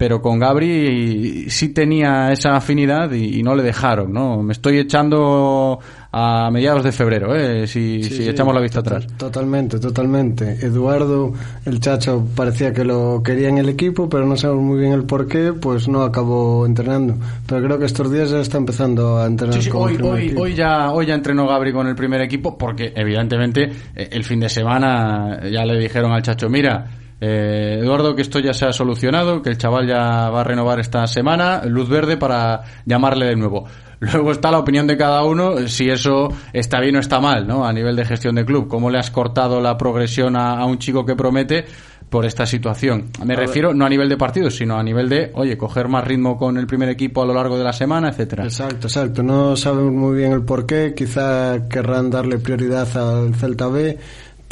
pero 0.03 0.21
con 0.21 0.37
Gabri 0.37 1.49
sí 1.49 1.69
tenía 1.69 2.33
esa 2.33 2.57
afinidad 2.57 3.09
y, 3.13 3.41
no 3.41 3.55
le 3.55 3.63
dejaron, 3.63 4.11
¿no? 4.11 4.43
Me 4.43 4.51
estoy 4.51 4.77
echando 4.77 5.79
a 6.11 6.51
mediados 6.51 6.83
de 6.83 6.91
febrero, 6.91 7.33
¿eh? 7.33 7.67
si, 7.67 8.01
echamos 8.27 8.53
la 8.53 8.59
vista 8.59 8.81
atrás. 8.81 9.07
Totalmente, 9.15 9.79
totalmente. 9.79 10.57
Eduardo, 10.61 11.31
el 11.65 11.79
Chacho, 11.79 12.27
parecía 12.35 12.73
que 12.73 12.83
lo 12.83 13.23
quería 13.23 13.47
en 13.47 13.59
el 13.59 13.69
equipo, 13.69 14.09
pero 14.09 14.25
no 14.25 14.35
sabemos 14.35 14.63
muy 14.63 14.79
bien 14.81 14.91
el 14.91 15.05
por 15.05 15.25
qué, 15.25 15.53
pues 15.53 15.87
no 15.87 16.01
acabó 16.01 16.65
entrenando. 16.65 17.15
Pero 17.47 17.63
creo 17.63 17.79
que 17.79 17.85
estos 17.85 18.11
días 18.11 18.29
ya 18.29 18.41
está 18.41 18.57
empezando 18.57 19.19
a 19.19 19.25
entrenar 19.25 19.69
con 19.69 19.83
hoy, 19.83 19.97
hoy, 20.01 20.35
hoy, 20.37 20.53
ya, 20.53 20.91
hoy 20.91 21.05
ya 21.05 21.13
entrenó 21.13 21.47
Gabri 21.47 21.71
con 21.71 21.87
el 21.87 21.95
primer 21.95 22.19
equipo, 22.19 22.57
porque 22.57 22.91
evidentemente 22.93 23.71
eh, 23.95 24.09
el 24.11 24.25
fin 24.25 24.41
de 24.41 24.49
semana 24.49 25.39
ya 25.49 25.63
le 25.63 25.79
dijeron 25.79 26.11
al 26.11 26.21
Chacho, 26.23 26.49
mira, 26.49 27.02
eh, 27.25 27.79
Eduardo, 27.79 28.17
que 28.17 28.21
esto 28.21 28.39
ya 28.39 28.53
se 28.53 28.65
ha 28.65 28.73
solucionado, 28.73 29.41
que 29.41 29.49
el 29.49 29.57
chaval 29.57 29.87
ya 29.87 30.29
va 30.29 30.41
a 30.41 30.43
renovar 30.43 30.81
esta 30.81 31.07
semana, 31.07 31.61
luz 31.63 31.87
verde 31.87 32.17
para 32.17 32.63
llamarle 32.85 33.27
de 33.27 33.37
nuevo. 33.37 33.65
Luego 34.01 34.33
está 34.33 34.51
la 34.51 34.59
opinión 34.59 34.85
de 34.87 34.97
cada 34.97 35.23
uno, 35.23 35.65
si 35.69 35.89
eso 35.89 36.27
está 36.51 36.81
bien 36.81 36.97
o 36.97 36.99
está 36.99 37.21
mal, 37.21 37.47
¿no? 37.47 37.65
A 37.65 37.71
nivel 37.71 37.95
de 37.95 38.03
gestión 38.03 38.35
de 38.35 38.43
club. 38.43 38.67
¿Cómo 38.67 38.89
le 38.89 38.99
has 38.99 39.09
cortado 39.09 39.61
la 39.61 39.77
progresión 39.77 40.35
a, 40.35 40.65
un 40.65 40.79
chico 40.79 41.05
que 41.05 41.15
promete 41.15 41.63
por 42.09 42.25
esta 42.25 42.45
situación? 42.45 43.11
Me 43.25 43.37
refiero 43.37 43.73
no 43.73 43.85
a 43.85 43.89
nivel 43.89 44.09
de 44.09 44.17
partidos, 44.17 44.57
sino 44.57 44.75
a 44.75 44.83
nivel 44.83 45.07
de, 45.07 45.31
oye, 45.33 45.57
coger 45.57 45.87
más 45.87 46.05
ritmo 46.05 46.37
con 46.37 46.57
el 46.57 46.67
primer 46.67 46.89
equipo 46.89 47.21
a 47.21 47.25
lo 47.25 47.33
largo 47.33 47.57
de 47.57 47.63
la 47.63 47.71
semana, 47.71 48.09
etcétera. 48.09 48.43
Exacto, 48.43 48.87
exacto. 48.87 49.23
No 49.23 49.55
sabemos 49.55 49.93
muy 49.93 50.17
bien 50.17 50.33
el 50.33 50.43
por 50.43 50.65
qué. 50.65 50.93
Quizá 50.93 51.69
querrán 51.69 52.09
darle 52.09 52.37
prioridad 52.39 52.97
al 52.97 53.33
Celta 53.33 53.69
B 53.69 53.97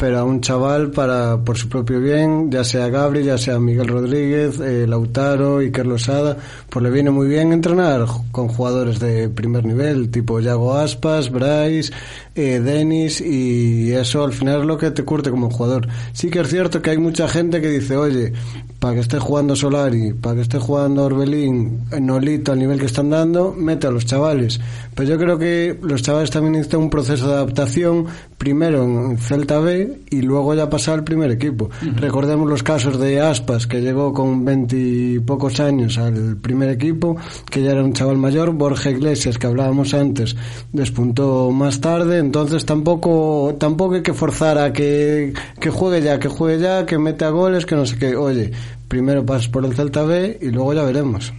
pero 0.02 0.18
a 0.18 0.24
un 0.24 0.40
chaval 0.40 0.90
para 0.90 1.44
por 1.44 1.56
su 1.56 1.68
propio 1.68 2.00
bien, 2.00 2.50
ya 2.50 2.64
sea 2.64 2.88
Gabri, 2.88 3.22
ya 3.22 3.38
sea 3.38 3.60
Miguel 3.60 3.86
Rodríguez, 3.86 4.58
eh, 4.58 4.84
Lautaro, 4.84 5.58
Iker 5.58 5.86
Losada, 5.86 6.36
pues 6.68 6.82
le 6.82 6.90
viene 6.90 7.12
muy 7.12 7.28
bien 7.28 7.52
entrenar 7.52 8.06
con 8.32 8.48
jugadores 8.48 8.98
de 8.98 9.28
primer 9.28 9.64
nivel, 9.64 10.10
tipo 10.10 10.40
Yago 10.40 10.74
Aspas, 10.74 11.30
Bryce, 11.30 11.92
eh, 12.34 12.58
Denis, 12.58 13.20
y 13.20 13.92
eso 13.92 14.24
al 14.24 14.32
final 14.32 14.62
es 14.62 14.66
lo 14.66 14.76
que 14.76 14.90
te 14.90 15.04
curte 15.04 15.30
como 15.30 15.50
jugador. 15.50 15.86
Sí 16.12 16.30
que 16.30 16.40
es 16.40 16.48
cierto 16.48 16.82
que 16.82 16.90
hay 16.90 16.98
mucha 16.98 17.28
gente 17.28 17.60
que 17.60 17.68
dice, 17.68 17.96
oye, 17.96 18.32
para 18.80 18.94
que 18.94 19.00
esté 19.02 19.20
jugando 19.20 19.54
Solari, 19.54 20.12
para 20.12 20.34
que 20.34 20.40
esté 20.40 20.58
jugando 20.58 21.04
Orbelín, 21.04 21.82
Nolito 22.00 22.50
al 22.50 22.58
nivel 22.58 22.80
que 22.80 22.86
están 22.86 23.10
dando, 23.10 23.54
mete 23.56 23.86
a 23.86 23.92
los 23.92 24.06
chavales. 24.06 24.58
Pero 24.96 25.08
yo 25.08 25.18
creo 25.18 25.38
que 25.38 25.78
los 25.80 26.02
chavales 26.02 26.32
también 26.32 26.54
necesitan 26.54 26.80
un 26.80 26.90
proceso 26.90 27.28
de 27.28 27.34
adaptación, 27.34 28.06
primero 28.38 28.82
en 28.82 29.18
Celta 29.18 29.60
B 29.60 29.91
y 30.10 30.22
luego 30.22 30.54
ya 30.54 30.68
pasar 30.68 30.94
al 30.94 31.04
primer 31.04 31.30
equipo. 31.30 31.70
Recordemos 31.96 32.48
los 32.48 32.62
casos 32.62 32.98
de 32.98 33.20
Aspas, 33.20 33.66
que 33.66 33.80
llegó 33.80 34.12
con 34.12 34.44
veintipocos 34.44 35.60
años 35.60 35.98
al 35.98 36.36
primer 36.36 36.70
equipo, 36.70 37.16
que 37.50 37.62
ya 37.62 37.72
era 37.72 37.84
un 37.84 37.92
chaval 37.92 38.18
mayor, 38.18 38.52
Borja 38.52 38.90
Iglesias, 38.90 39.38
que 39.38 39.46
hablábamos 39.46 39.94
antes, 39.94 40.36
despuntó 40.72 41.50
más 41.50 41.80
tarde, 41.80 42.18
entonces 42.18 42.64
tampoco, 42.64 43.54
tampoco 43.58 43.94
hay 43.94 44.02
que 44.02 44.14
forzar 44.14 44.58
a 44.58 44.72
que, 44.72 45.32
que 45.60 45.70
juegue 45.70 46.02
ya, 46.02 46.18
que 46.18 46.28
juegue 46.28 46.60
ya, 46.60 46.86
que 46.86 46.98
meta 46.98 47.30
goles, 47.30 47.66
que 47.66 47.74
no 47.74 47.86
sé 47.86 47.98
qué. 47.98 48.16
Oye, 48.16 48.52
primero 48.88 49.24
pasas 49.24 49.48
por 49.48 49.64
el 49.64 49.74
Celta 49.74 50.02
B 50.02 50.38
y 50.40 50.50
luego 50.50 50.74
ya 50.74 50.82
veremos. 50.82 51.32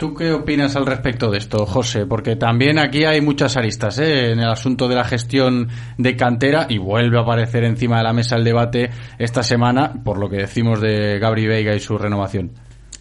¿Tú 0.00 0.14
qué 0.14 0.32
opinas 0.32 0.76
al 0.76 0.86
respecto 0.86 1.30
de 1.30 1.36
esto, 1.36 1.66
José? 1.66 2.06
Porque 2.06 2.34
también 2.34 2.78
aquí 2.78 3.04
hay 3.04 3.20
muchas 3.20 3.58
aristas 3.58 3.98
¿eh? 3.98 4.32
en 4.32 4.38
el 4.38 4.48
asunto 4.48 4.88
de 4.88 4.94
la 4.94 5.04
gestión 5.04 5.68
de 5.98 6.16
cantera 6.16 6.66
y 6.70 6.78
vuelve 6.78 7.18
a 7.18 7.20
aparecer 7.20 7.64
encima 7.64 7.98
de 7.98 8.04
la 8.04 8.14
mesa 8.14 8.36
el 8.36 8.42
debate 8.44 8.88
esta 9.18 9.42
semana 9.42 9.92
por 10.02 10.16
lo 10.16 10.30
que 10.30 10.38
decimos 10.38 10.80
de 10.80 11.18
Gabri 11.18 11.46
Veiga 11.46 11.74
y 11.74 11.80
su 11.80 11.98
renovación. 11.98 12.50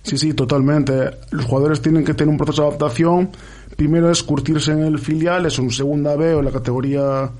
Sí, 0.03 0.17
sí, 0.17 0.33
totalmente. 0.33 1.11
Los 1.31 1.45
jugadores 1.45 1.81
tienen 1.81 2.03
que 2.03 2.13
tener 2.15 2.33
un 2.33 2.37
proceso 2.37 2.63
de 2.63 2.67
adaptación. 2.67 3.29
Primero 3.77 4.11
es 4.11 4.21
curtirse 4.21 4.73
en 4.73 4.83
el 4.83 4.99
filial, 4.99 5.45
es 5.45 5.57
un 5.57 5.71
segunda 5.71 6.17
B 6.17 6.33
o 6.33 6.39
en 6.39 6.45
la 6.45 6.51
categoría 6.51 7.31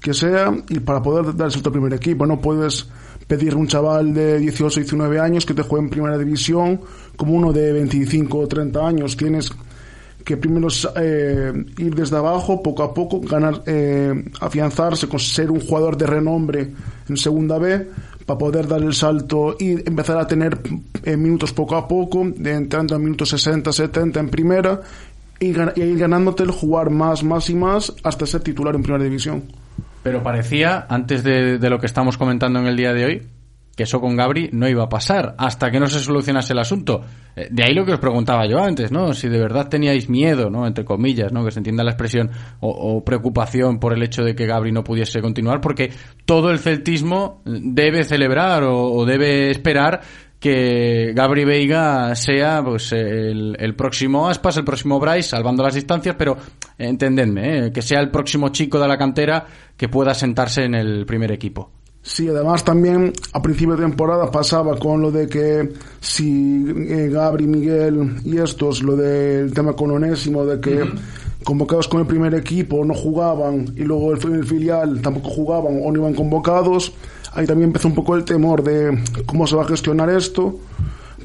que 0.00 0.14
sea, 0.14 0.54
y 0.68 0.78
para 0.78 1.02
poder 1.02 1.34
dar 1.34 1.46
el 1.46 1.52
salto 1.52 1.70
al 1.70 1.72
primer 1.72 1.94
equipo. 1.94 2.26
No 2.26 2.40
puedes 2.40 2.88
pedir 3.30 3.54
un 3.54 3.68
chaval 3.68 4.12
de 4.12 4.40
18 4.40 4.80
19 4.80 5.20
años 5.20 5.46
que 5.46 5.54
te 5.54 5.62
juegue 5.62 5.84
en 5.84 5.90
primera 5.90 6.18
división 6.18 6.80
como 7.14 7.34
uno 7.34 7.52
de 7.52 7.72
25 7.72 8.36
o 8.36 8.48
30 8.48 8.84
años. 8.84 9.16
Tienes 9.16 9.52
que 10.24 10.36
primero 10.36 10.66
eh, 10.96 11.52
ir 11.78 11.94
desde 11.94 12.16
abajo, 12.16 12.60
poco 12.60 12.82
a 12.82 12.92
poco, 12.92 13.20
ganar, 13.20 13.62
eh, 13.66 14.12
afianzarse 14.40 15.06
con 15.06 15.20
ser 15.20 15.52
un 15.52 15.60
jugador 15.60 15.96
de 15.96 16.06
renombre 16.08 16.72
en 17.08 17.16
segunda 17.16 17.56
B 17.58 17.86
para 18.26 18.36
poder 18.36 18.66
dar 18.66 18.82
el 18.82 18.94
salto 18.94 19.54
y 19.60 19.74
empezar 19.88 20.18
a 20.18 20.26
tener 20.26 20.58
eh, 21.04 21.16
minutos 21.16 21.52
poco 21.52 21.76
a 21.76 21.86
poco, 21.86 22.26
de 22.34 22.52
entrando 22.52 22.96
a 22.96 22.98
minutos 22.98 23.28
60, 23.28 23.72
70 23.72 24.18
en 24.18 24.28
primera 24.28 24.80
y, 25.38 25.50
y 25.50 25.82
ir 25.82 25.98
ganándote 25.98 26.42
el 26.42 26.50
jugar 26.50 26.90
más, 26.90 27.22
más 27.22 27.48
y 27.48 27.54
más 27.54 27.94
hasta 28.02 28.26
ser 28.26 28.40
titular 28.40 28.74
en 28.74 28.82
primera 28.82 29.04
división. 29.04 29.44
Pero 30.02 30.22
parecía, 30.22 30.86
antes 30.88 31.22
de, 31.22 31.58
de, 31.58 31.70
lo 31.70 31.78
que 31.78 31.86
estamos 31.86 32.16
comentando 32.16 32.58
en 32.58 32.66
el 32.66 32.76
día 32.76 32.92
de 32.92 33.04
hoy, 33.04 33.22
que 33.80 33.84
eso 33.84 34.00
con 34.00 34.16
Gabri 34.16 34.50
no 34.52 34.68
iba 34.68 34.84
a 34.84 34.88
pasar 34.88 35.34
hasta 35.38 35.70
que 35.70 35.80
no 35.80 35.86
se 35.86 36.00
solucionase 36.00 36.52
el 36.52 36.58
asunto. 36.58 37.02
Eh, 37.34 37.48
de 37.50 37.64
ahí 37.64 37.74
lo 37.74 37.86
que 37.86 37.92
os 37.92 37.98
preguntaba 37.98 38.46
yo 38.46 38.62
antes, 38.62 38.92
¿no? 38.92 39.14
Si 39.14 39.28
de 39.28 39.38
verdad 39.38 39.68
teníais 39.68 40.08
miedo, 40.08 40.50
¿no? 40.50 40.66
Entre 40.66 40.84
comillas, 40.84 41.32
¿no? 41.32 41.44
Que 41.44 41.50
se 41.50 41.60
entienda 41.60 41.84
la 41.84 41.92
expresión, 41.92 42.30
o, 42.60 43.02
preocupación 43.04 43.78
por 43.78 43.94
el 43.94 44.02
hecho 44.02 44.22
de 44.22 44.34
que 44.34 44.46
Gabri 44.46 44.72
no 44.72 44.84
pudiese 44.84 45.22
continuar, 45.22 45.60
porque 45.60 45.92
todo 46.24 46.50
el 46.50 46.58
celtismo 46.58 47.40
debe 47.44 48.04
celebrar 48.04 48.64
o, 48.64 48.92
o 48.92 49.06
debe 49.06 49.50
esperar 49.50 50.00
que 50.40 51.12
Gabri 51.14 51.44
Veiga 51.44 52.14
sea 52.14 52.64
pues 52.64 52.92
el, 52.92 53.56
el, 53.60 53.76
próximo 53.76 54.26
Aspas, 54.26 54.56
el 54.56 54.64
próximo 54.64 54.98
Bryce, 54.98 55.28
salvando 55.28 55.62
las 55.62 55.74
distancias, 55.74 56.16
pero 56.18 56.36
entendedme, 56.78 57.66
¿eh? 57.66 57.72
que 57.72 57.82
sea 57.82 58.00
el 58.00 58.10
próximo 58.10 58.48
chico 58.48 58.80
de 58.80 58.88
la 58.88 58.96
cantera 58.96 59.46
que 59.76 59.88
pueda 59.88 60.14
sentarse 60.14 60.64
en 60.64 60.74
el 60.74 61.04
primer 61.04 61.30
equipo. 61.30 61.70
Sí, 62.02 62.26
además 62.28 62.64
también 62.64 63.12
a 63.34 63.42
principio 63.42 63.76
de 63.76 63.82
temporada 63.82 64.30
pasaba 64.30 64.74
con 64.78 65.02
lo 65.02 65.10
de 65.10 65.28
que 65.28 65.70
si 66.00 66.64
eh, 66.88 67.10
Gabri, 67.12 67.46
Miguel 67.46 68.16
y 68.24 68.38
estos, 68.38 68.82
lo 68.82 68.96
del 68.96 69.52
tema 69.52 69.74
con 69.74 69.90
Onésimo, 69.90 70.46
de 70.46 70.58
que 70.58 70.82
uh 70.82 70.86
-huh. 70.86 71.44
convocados 71.44 71.88
con 71.88 72.00
el 72.00 72.06
primer 72.06 72.34
equipo 72.34 72.82
no 72.86 72.94
jugaban 72.94 73.66
y 73.76 73.82
luego 73.82 74.16
en 74.16 74.34
el 74.34 74.46
filial 74.46 75.02
tampoco 75.02 75.28
jugaban 75.28 75.78
o 75.84 75.92
no 75.92 75.98
iban 75.98 76.14
convocados, 76.14 76.94
ahí 77.32 77.46
también 77.46 77.68
empezó 77.68 77.88
un 77.88 77.94
poco 77.94 78.16
el 78.16 78.24
temor 78.24 78.62
de 78.62 79.02
cómo 79.26 79.46
se 79.46 79.56
va 79.56 79.62
a 79.62 79.66
gestionar 79.68 80.10
esto. 80.10 80.58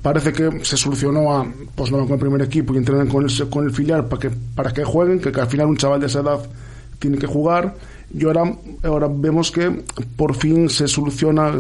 Parece 0.02 0.34
que 0.34 0.64
se 0.64 0.78
solucionó 0.78 1.36
a, 1.36 1.48
pues 1.74 1.92
no 1.92 2.00
con 2.00 2.14
el 2.14 2.20
primer 2.20 2.42
equipo 2.42 2.74
y 2.74 2.78
entrenan 2.78 3.08
con 3.08 3.26
el, 3.26 3.50
con 3.50 3.66
el 3.66 3.72
filial 3.72 4.06
para 4.06 4.20
que, 4.20 4.30
para 4.30 4.72
que 4.72 4.84
jueguen, 4.84 5.20
que, 5.20 5.30
al 5.30 5.48
final 5.48 5.68
un 5.68 5.78
chaval 5.78 6.00
de 6.00 6.08
esa 6.08 6.20
edad 6.20 6.40
tiene 7.00 7.18
que 7.18 7.28
jugar 7.28 7.76
y 8.14 8.24
ahora, 8.26 8.44
ahora 8.84 9.10
vemos 9.10 9.52
que 9.52 9.84
por 10.16 10.36
fin 10.36 10.70
se 10.70 10.88
soluciona 10.88 11.52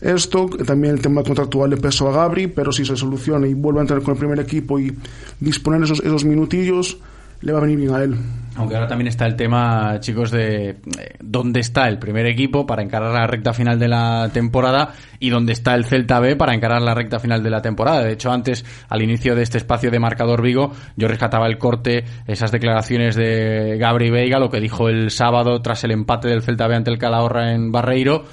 esto, 0.00 0.50
también 0.66 0.94
el 0.94 1.00
tema 1.00 1.22
contractual 1.22 1.70
le 1.70 1.76
pesó 1.76 2.08
a 2.08 2.12
Gabri, 2.12 2.46
pero 2.46 2.72
si 2.72 2.84
se 2.84 2.96
soluciona 2.96 3.46
y 3.46 3.54
vuelve 3.54 3.80
a 3.80 3.82
entrar 3.82 4.02
con 4.02 4.12
el 4.12 4.18
primer 4.18 4.40
equipo 4.40 4.78
y 4.78 4.94
disponer 5.40 5.82
esos, 5.82 6.00
esos 6.00 6.24
minutillos, 6.24 6.98
le 7.44 7.52
va 7.52 7.58
a 7.58 7.62
venir 7.62 7.78
bien 7.78 7.94
a. 7.94 8.16
Aunque 8.56 8.76
ahora 8.76 8.86
también 8.86 9.08
está 9.08 9.26
el 9.26 9.34
tema, 9.34 9.98
chicos, 9.98 10.30
de 10.30 10.70
eh, 10.70 10.76
dónde 11.20 11.58
está 11.58 11.88
el 11.88 11.98
primer 11.98 12.24
equipo 12.26 12.66
para 12.66 12.82
encarar 12.82 13.12
la 13.12 13.26
recta 13.26 13.52
final 13.52 13.80
de 13.80 13.88
la 13.88 14.30
temporada 14.32 14.94
y 15.18 15.28
dónde 15.28 15.52
está 15.52 15.74
el 15.74 15.84
Celta 15.84 16.20
B 16.20 16.36
para 16.36 16.54
encarar 16.54 16.80
la 16.80 16.94
recta 16.94 17.18
final 17.18 17.42
de 17.42 17.50
la 17.50 17.60
temporada. 17.60 18.04
De 18.04 18.12
hecho, 18.12 18.30
antes, 18.30 18.64
al 18.88 19.02
inicio 19.02 19.34
de 19.34 19.42
este 19.42 19.58
espacio 19.58 19.90
de 19.90 19.98
marcador 19.98 20.40
Vigo, 20.40 20.72
yo 20.96 21.08
rescataba 21.08 21.48
el 21.48 21.58
corte, 21.58 22.04
esas 22.28 22.52
declaraciones 22.52 23.16
de 23.16 23.76
Gabri 23.78 24.10
Veiga, 24.10 24.38
lo 24.38 24.50
que 24.50 24.60
dijo 24.60 24.88
el 24.88 25.10
sábado 25.10 25.60
tras 25.60 25.82
el 25.82 25.90
empate 25.90 26.28
del 26.28 26.42
Celta 26.42 26.68
B 26.68 26.76
ante 26.76 26.92
el 26.92 26.98
Calahorra 26.98 27.52
en 27.52 27.72
Barreiro 27.72 28.24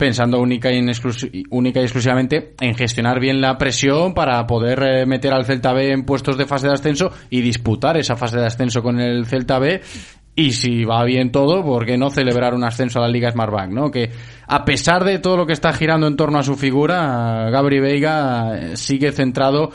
pensando 0.00 0.40
única 0.40 0.72
y, 0.72 0.78
exclusivamente 0.78 2.54
en 2.58 2.74
gestionar 2.74 3.20
bien 3.20 3.42
la 3.42 3.58
presión 3.58 4.14
para 4.14 4.46
poder 4.46 4.82
eh, 4.82 5.06
meter 5.06 5.34
al 5.34 5.44
Celta 5.44 5.74
B 5.74 5.92
en 5.92 6.04
puestos 6.04 6.38
de 6.38 6.46
fase 6.46 6.68
de 6.68 6.72
ascenso 6.72 7.12
y 7.28 7.42
disputar 7.42 7.98
esa 7.98 8.16
fase 8.16 8.38
de 8.38 8.46
ascenso 8.46 8.82
con 8.82 8.98
el 8.98 9.26
Celta 9.26 9.58
B 9.58 9.82
y 10.34 10.52
si 10.52 10.86
va 10.86 11.04
bien 11.04 11.30
todo, 11.30 11.62
¿por 11.62 11.84
qué 11.84 11.98
no 11.98 12.08
celebrar 12.08 12.54
un 12.54 12.64
ascenso 12.64 12.98
a 12.98 13.02
la 13.02 13.08
Liga 13.08 13.30
Smartbank? 13.30 13.72
¿no? 13.72 13.90
Que 13.90 14.10
a 14.46 14.64
pesar 14.64 15.04
de 15.04 15.18
todo 15.18 15.36
lo 15.36 15.46
que 15.46 15.52
está 15.52 15.74
girando 15.74 16.06
en 16.06 16.16
torno 16.16 16.38
a 16.38 16.42
su 16.42 16.56
figura, 16.56 17.50
Gabri 17.50 17.78
Veiga 17.78 18.56
eh, 18.56 18.76
sigue 18.78 19.12
centrado 19.12 19.70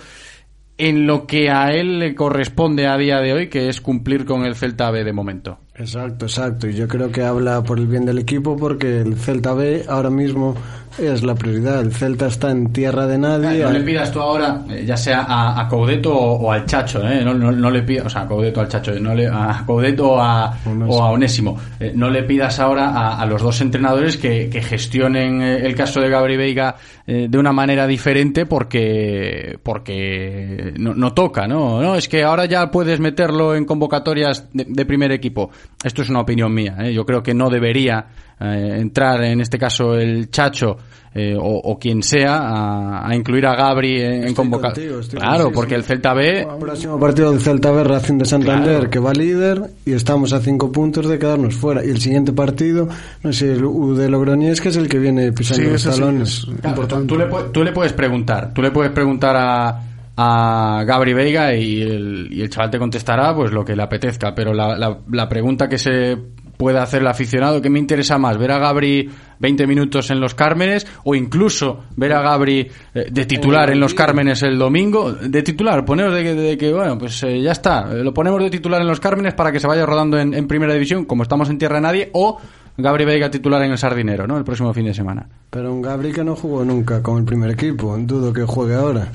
en 0.80 1.06
lo 1.06 1.28
que 1.28 1.52
a 1.52 1.70
él 1.70 2.00
le 2.00 2.16
corresponde 2.16 2.88
a 2.88 2.98
día 2.98 3.20
de 3.20 3.34
hoy, 3.34 3.48
que 3.48 3.70
es 3.70 3.80
cumplir 3.80 4.26
con 4.26 4.44
el 4.44 4.56
Celta 4.56 4.90
B 4.90 5.04
de 5.04 5.14
momento. 5.14 5.60
Exacto, 5.78 6.26
exacto. 6.26 6.68
Y 6.68 6.74
yo 6.74 6.88
creo 6.88 7.12
que 7.12 7.24
habla 7.24 7.62
por 7.64 7.80
el 7.80 7.88
bien 7.88 8.06
del 8.06 8.20
equipo 8.20 8.56
porque 8.56 9.02
el 9.02 9.16
Celta 9.16 9.54
B 9.54 9.84
ahora 9.90 10.10
mismo 10.10 10.56
es 10.98 11.24
la 11.24 11.36
prioridad. 11.36 11.82
El 11.82 11.94
Celta 11.94 12.28
está 12.28 12.52
en 12.52 12.72
tierra 12.72 13.06
de 13.08 13.18
nadie. 13.18 13.64
no 13.64 13.72
le 13.72 13.82
pidas 13.82 14.12
tú 14.12 14.22
ahora, 14.22 14.64
eh, 14.70 14.84
ya 14.86 14.96
sea 14.96 15.24
a, 15.24 15.60
a 15.60 15.68
Coudeto 15.68 16.16
o, 16.16 16.46
o, 16.46 16.52
al 16.52 16.66
Chacho, 16.66 17.06
¿eh? 17.06 17.24
no, 17.24 17.34
no, 17.34 17.52
no, 17.52 17.70
le 17.70 17.82
pidas, 17.84 18.06
o 18.06 18.10
sea, 18.10 18.22
a 18.22 18.28
Coudeto 18.28 18.62
al 18.62 18.70
Chacho, 18.70 18.98
no 19.00 19.14
le, 19.14 19.28
a 19.28 19.64
Coudeto 19.66 20.12
o 20.12 20.22
a, 20.22 20.58
o 20.88 21.04
a 21.04 21.12
Onésimo. 21.12 21.58
Eh, 21.80 21.92
no 21.94 22.10
le 22.10 22.24
pidas 22.24 22.60
ahora 22.60 22.90
a, 22.92 23.20
a, 23.20 23.26
los 23.26 23.42
dos 23.42 23.60
entrenadores 23.62 24.18
que, 24.18 24.50
que 24.50 24.62
gestionen 24.62 25.42
eh, 25.42 25.66
el 25.66 25.76
caso 25.76 26.00
de 26.00 26.10
Gabri 26.10 26.38
Veiga 26.38 26.76
eh, 27.08 27.28
de 27.30 27.38
una 27.38 27.52
manera 27.52 27.86
diferente 27.86 28.46
porque, 28.46 29.60
porque 29.62 30.74
no, 30.78 30.94
no, 30.94 31.14
toca, 31.14 31.48
¿no? 31.48 31.82
No, 31.82 31.96
es 31.96 32.08
que 32.08 32.24
ahora 32.24 32.46
ya 32.46 32.72
puedes 32.72 33.00
meterlo 33.00 33.56
en 33.56 33.66
convocatorias 33.66 34.48
de, 34.54 34.66
de 34.68 34.86
primer 34.86 35.12
equipo. 35.12 35.52
Esto 35.84 36.02
es 36.02 36.10
una 36.10 36.22
opinión 36.22 36.54
mía, 36.54 36.78
¿eh? 36.80 36.94
yo 36.94 37.06
creo 37.06 37.22
que 37.22 37.34
no 37.34 37.50
debería 37.50 38.08
eh, 38.40 38.78
entrar 38.80 39.24
en 39.24 39.42
este 39.42 39.58
caso 39.58 39.96
el 39.96 40.30
Chacho 40.30 40.78
eh, 41.14 41.34
o, 41.40 41.46
o, 41.46 41.80
quien 41.80 42.04
sea 42.04 42.40
a, 42.40 43.08
a, 43.08 43.16
incluir 43.16 43.46
a 43.46 43.56
Gabri 43.56 44.02
en, 44.02 44.28
en 44.28 44.34
convocatoria. 44.34 44.92
Claro, 45.12 45.50
porque 45.50 45.76
el 45.76 45.84
Celta 45.84 46.14
B. 46.14 46.42
El 46.42 46.58
próximo 46.60 47.00
partido 47.00 47.32
del 47.32 47.40
Celta 47.40 47.72
B, 47.72 47.86
Racing 47.86 48.18
de 48.18 48.26
Santander, 48.26 48.76
claro. 48.76 48.90
que 48.90 49.00
va 49.00 49.14
líder 49.14 49.62
y 49.86 49.94
estamos 49.94 50.34
a 50.34 50.42
cinco 50.42 50.74
puntos 50.74 51.08
de 51.08 51.18
quedarnos 51.18 51.56
fuera. 51.56 51.86
Y 51.86 51.90
el 51.90 52.02
siguiente 52.02 52.34
partido, 52.34 52.90
no 53.24 53.32
sé, 53.32 53.54
el 53.54 53.64
U 53.64 53.96
de 53.96 54.10
Logroñés, 54.10 54.60
que 54.60 54.68
es 54.68 54.76
el 54.76 54.90
que 54.90 55.00
viene 55.00 55.32
pisando 55.32 55.64
sí, 55.64 55.72
los 55.72 55.84
talones. 55.84 56.30
Sí, 56.42 56.52
claro, 56.62 56.86
tú, 57.06 57.18
le, 57.18 57.28
tú 57.54 57.64
le 57.64 57.72
puedes 57.72 57.94
preguntar, 57.94 58.54
tú 58.54 58.62
le 58.62 58.72
puedes 58.72 58.92
preguntar 58.92 59.38
a 59.38 59.95
a 60.18 60.84
Gabri 60.86 61.14
Veiga 61.14 61.54
y 61.54 61.82
el, 61.82 62.30
y 62.32 62.42
el 62.42 62.50
chaval 62.50 62.72
te 62.72 62.80
contestará 62.80 63.36
pues 63.36 63.52
lo 63.52 63.66
que 63.66 63.76
le 63.76 63.84
apetezca, 63.84 64.34
pero 64.34 64.54
la, 64.54 64.78
la, 64.78 65.00
la 65.12 65.28
pregunta 65.28 65.68
que 65.68 65.78
se 65.78 66.18
puede 66.58 66.80
hacer 66.80 67.02
el 67.02 67.08
aficionado, 67.08 67.62
¿qué 67.62 67.70
me 67.70 67.80
interesa 67.80 68.18
más? 68.18 68.38
¿Ver 68.38 68.52
a 68.52 68.60
Gabri 68.60 69.10
20 69.40 69.68
minutos 69.68 70.10
en 70.12 70.20
los 70.20 70.34
Cármenes 70.36 70.88
o 71.04 71.16
incluso 71.16 71.84
ver 71.96 72.14
a 72.14 72.22
Gabri 72.22 72.68
eh, 72.94 73.08
de 73.12 73.26
titular 73.26 73.70
en 73.70 73.80
los 73.80 73.94
Cármenes 73.94 74.42
el 74.44 74.58
domingo? 74.58 75.12
De 75.12 75.44
titular, 75.44 75.84
poneros 75.86 76.16
de, 76.16 76.24
de, 76.24 76.36
de 76.36 76.58
que, 76.58 76.72
bueno, 76.72 76.98
pues 76.98 77.22
eh, 77.24 77.42
ya 77.42 77.52
está, 77.52 77.94
lo 77.94 78.14
ponemos 78.14 78.42
de 78.42 78.50
titular 78.50 78.82
en 78.82 78.88
los 78.88 79.00
Cármenes 79.00 79.34
para 79.34 79.52
que 79.52 79.60
se 79.60 79.68
vaya 79.68 79.86
rodando 79.86 80.18
en, 80.18 80.34
en, 80.34 80.48
primera 80.48 80.74
división, 80.74 81.06
como 81.06 81.24
estamos 81.24 81.50
en 81.50 81.58
tierra 81.58 81.76
de 81.76 81.82
nadie, 81.82 82.10
o 82.14 82.38
Gabri 82.78 83.06
Veiga 83.06 83.30
titular 83.30 83.62
en 83.64 83.72
el 83.72 83.78
Sardinero, 83.78 84.28
¿no? 84.28 84.38
El 84.38 84.44
próximo 84.44 84.74
fin 84.74 84.86
de 84.86 84.94
semana. 84.94 85.28
Pero 85.50 85.74
un 85.74 85.82
Gabri 85.82 86.12
que 86.12 86.24
no 86.24 86.36
jugó 86.36 86.64
nunca 86.64 87.02
con 87.02 87.20
el 87.20 87.26
primer 87.26 87.52
equipo, 87.52 87.98
dudo 87.98 88.34
que 88.34 88.44
juegue 88.44 88.76
ahora. 88.76 89.08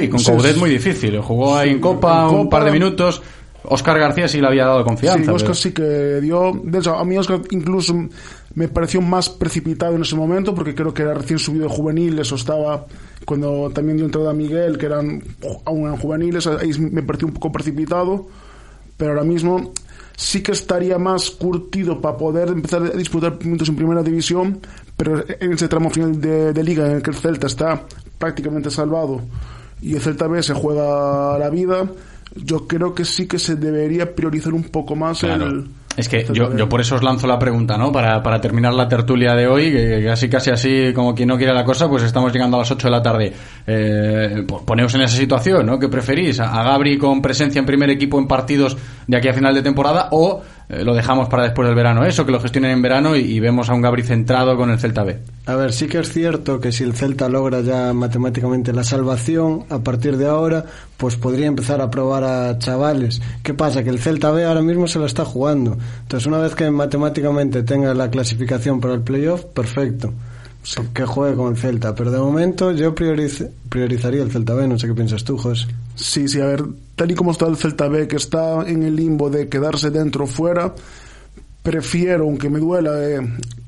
Sí, 0.00 0.08
con 0.08 0.22
Coudet 0.22 0.56
muy 0.56 0.70
difícil. 0.70 1.18
Jugó 1.20 1.56
ahí 1.56 1.70
en 1.70 1.80
Copa, 1.80 2.28
un 2.28 2.48
par 2.48 2.64
de 2.64 2.72
minutos. 2.72 3.22
Oscar 3.68 3.98
García 3.98 4.28
sí 4.28 4.40
le 4.40 4.46
había 4.46 4.64
dado 4.64 4.84
confianza. 4.84 5.24
Sí, 5.24 5.30
Oscar 5.30 5.56
sí 5.56 5.72
que 5.72 6.20
dio. 6.20 6.52
De 6.62 6.78
hecho, 6.78 6.96
a 6.96 7.04
mí 7.04 7.16
Oscar 7.18 7.40
incluso 7.50 7.94
me 8.54 8.68
pareció 8.68 9.00
más 9.00 9.28
precipitado 9.28 9.96
en 9.96 10.02
ese 10.02 10.14
momento 10.14 10.54
porque 10.54 10.74
creo 10.74 10.94
que 10.94 11.02
era 11.02 11.14
recién 11.14 11.38
subido 11.38 11.68
de 11.68 11.74
juveniles 11.74 12.30
o 12.32 12.36
estaba 12.36 12.86
cuando 13.24 13.70
también 13.70 13.96
dio 13.96 14.06
entrada 14.06 14.30
a 14.30 14.34
Miguel, 14.34 14.78
que 14.78 14.86
eran 14.86 15.22
aún 15.64 15.82
eran 15.82 15.96
juveniles, 15.96 16.46
ahí 16.46 16.70
me 16.78 17.02
pareció 17.02 17.26
un 17.26 17.34
poco 17.34 17.50
precipitado. 17.50 18.28
Pero 18.96 19.10
ahora 19.10 19.24
mismo 19.24 19.72
sí 20.16 20.42
que 20.42 20.52
estaría 20.52 20.96
más 20.96 21.30
curtido 21.30 22.00
para 22.00 22.16
poder 22.16 22.48
empezar 22.48 22.82
a 22.82 22.90
disputar 22.90 23.36
minutos 23.44 23.68
en 23.68 23.76
primera 23.76 24.02
división, 24.02 24.60
pero 24.96 25.24
en 25.28 25.52
ese 25.52 25.68
tramo 25.68 25.90
final 25.90 26.18
de, 26.20 26.52
de 26.52 26.64
liga 26.64 26.86
en 26.86 26.92
el 26.92 27.02
que 27.02 27.10
el 27.10 27.16
Celta 27.16 27.48
está 27.48 27.82
prácticamente 28.18 28.70
salvado 28.70 29.20
y 29.80 29.94
el 29.94 30.00
Celta 30.00 30.26
B 30.26 30.42
se 30.42 30.54
juega 30.54 31.38
la 31.38 31.50
vida, 31.50 31.90
yo 32.34 32.66
creo 32.66 32.94
que 32.94 33.04
sí 33.04 33.26
que 33.26 33.38
se 33.38 33.56
debería 33.56 34.14
priorizar 34.14 34.52
un 34.54 34.64
poco 34.64 34.96
más 34.96 35.22
el... 35.22 35.68
Es 35.96 36.10
que 36.10 36.26
yo, 36.30 36.54
yo 36.54 36.68
por 36.68 36.82
eso 36.82 36.96
os 36.96 37.02
lanzo 37.02 37.26
la 37.26 37.38
pregunta, 37.38 37.78
¿no? 37.78 37.90
Para, 37.90 38.22
para 38.22 38.38
terminar 38.38 38.74
la 38.74 38.86
tertulia 38.86 39.34
de 39.34 39.46
hoy, 39.46 39.72
que 39.72 40.04
casi 40.04 40.28
casi 40.28 40.50
así 40.50 40.92
como 40.94 41.14
quien 41.14 41.28
no 41.28 41.38
quiere 41.38 41.54
la 41.54 41.64
cosa, 41.64 41.88
pues 41.88 42.02
estamos 42.02 42.30
llegando 42.34 42.58
a 42.58 42.60
las 42.60 42.70
8 42.70 42.86
de 42.86 42.90
la 42.90 43.02
tarde. 43.02 43.32
Eh, 43.66 44.44
poneos 44.66 44.94
en 44.94 45.00
esa 45.00 45.16
situación, 45.16 45.64
¿no? 45.64 45.78
¿Qué 45.78 45.88
preferís? 45.88 46.38
¿A 46.38 46.62
Gabri 46.62 46.98
con 46.98 47.22
presencia 47.22 47.60
en 47.60 47.64
primer 47.64 47.88
equipo 47.88 48.18
en 48.18 48.28
partidos 48.28 48.76
de 49.06 49.16
aquí 49.16 49.28
a 49.28 49.32
final 49.32 49.54
de 49.54 49.62
temporada 49.62 50.08
o 50.10 50.42
eh, 50.68 50.84
lo 50.84 50.94
dejamos 50.94 51.28
para 51.28 51.44
después 51.44 51.68
del 51.68 51.76
verano, 51.76 52.04
eso, 52.04 52.26
que 52.26 52.32
lo 52.32 52.40
gestionen 52.40 52.72
en 52.72 52.82
verano 52.82 53.14
y, 53.14 53.38
vemos 53.38 53.68
a 53.68 53.74
un 53.74 53.82
Gabri 53.82 54.02
centrado 54.02 54.56
con 54.56 54.70
el 54.70 54.78
Celta 54.78 55.04
B. 55.04 55.16
A 55.46 55.54
ver, 55.54 55.72
sí 55.72 55.86
que 55.86 55.98
es 55.98 56.12
cierto 56.12 56.60
que 56.60 56.72
si 56.72 56.82
el 56.82 56.94
Celta 56.94 57.28
logra 57.28 57.60
ya 57.60 57.92
matemáticamente 57.92 58.72
la 58.72 58.82
salvación, 58.82 59.64
a 59.70 59.78
partir 59.78 60.16
de 60.16 60.26
ahora, 60.26 60.64
pues 60.96 61.16
podría 61.16 61.46
empezar 61.46 61.80
a 61.80 61.90
probar 61.90 62.24
a 62.24 62.58
chavales. 62.58 63.22
¿Qué 63.44 63.54
pasa? 63.54 63.84
Que 63.84 63.90
el 63.90 64.00
Celta 64.00 64.32
B 64.32 64.44
ahora 64.44 64.62
mismo 64.62 64.88
se 64.88 64.98
lo 64.98 65.06
está 65.06 65.24
jugando. 65.24 65.78
Entonces, 66.02 66.26
una 66.26 66.38
vez 66.38 66.54
que 66.54 66.68
matemáticamente 66.70 67.62
tenga 67.62 67.94
la 67.94 68.10
clasificación 68.10 68.80
para 68.80 68.94
el 68.94 69.02
playoff, 69.02 69.44
perfecto. 69.44 70.12
Que 70.92 71.04
juegue 71.04 71.36
con 71.36 71.52
el 71.52 71.58
Celta. 71.58 71.94
Pero 71.94 72.10
de 72.10 72.18
momento 72.18 72.72
yo 72.72 72.94
priorizaría 72.94 74.22
el 74.22 74.30
Celta 74.30 74.54
B. 74.54 74.66
No 74.66 74.78
sé 74.78 74.88
qué 74.88 74.94
piensas 74.94 75.24
tú, 75.24 75.38
José. 75.38 75.66
Sí, 75.94 76.28
sí, 76.28 76.40
a 76.40 76.46
ver, 76.46 76.64
tal 76.94 77.10
y 77.10 77.14
como 77.14 77.30
está 77.30 77.46
el 77.46 77.56
Celta 77.56 77.88
B, 77.88 78.08
que 78.08 78.16
está 78.16 78.68
en 78.68 78.82
el 78.82 78.96
limbo 78.96 79.30
de 79.30 79.48
quedarse 79.48 79.90
dentro 79.90 80.24
o 80.24 80.26
fuera, 80.26 80.74
prefiero, 81.66 82.24
aunque 82.24 82.48
me 82.48 82.60
duela, 82.60 82.92
eh, 83.02 83.18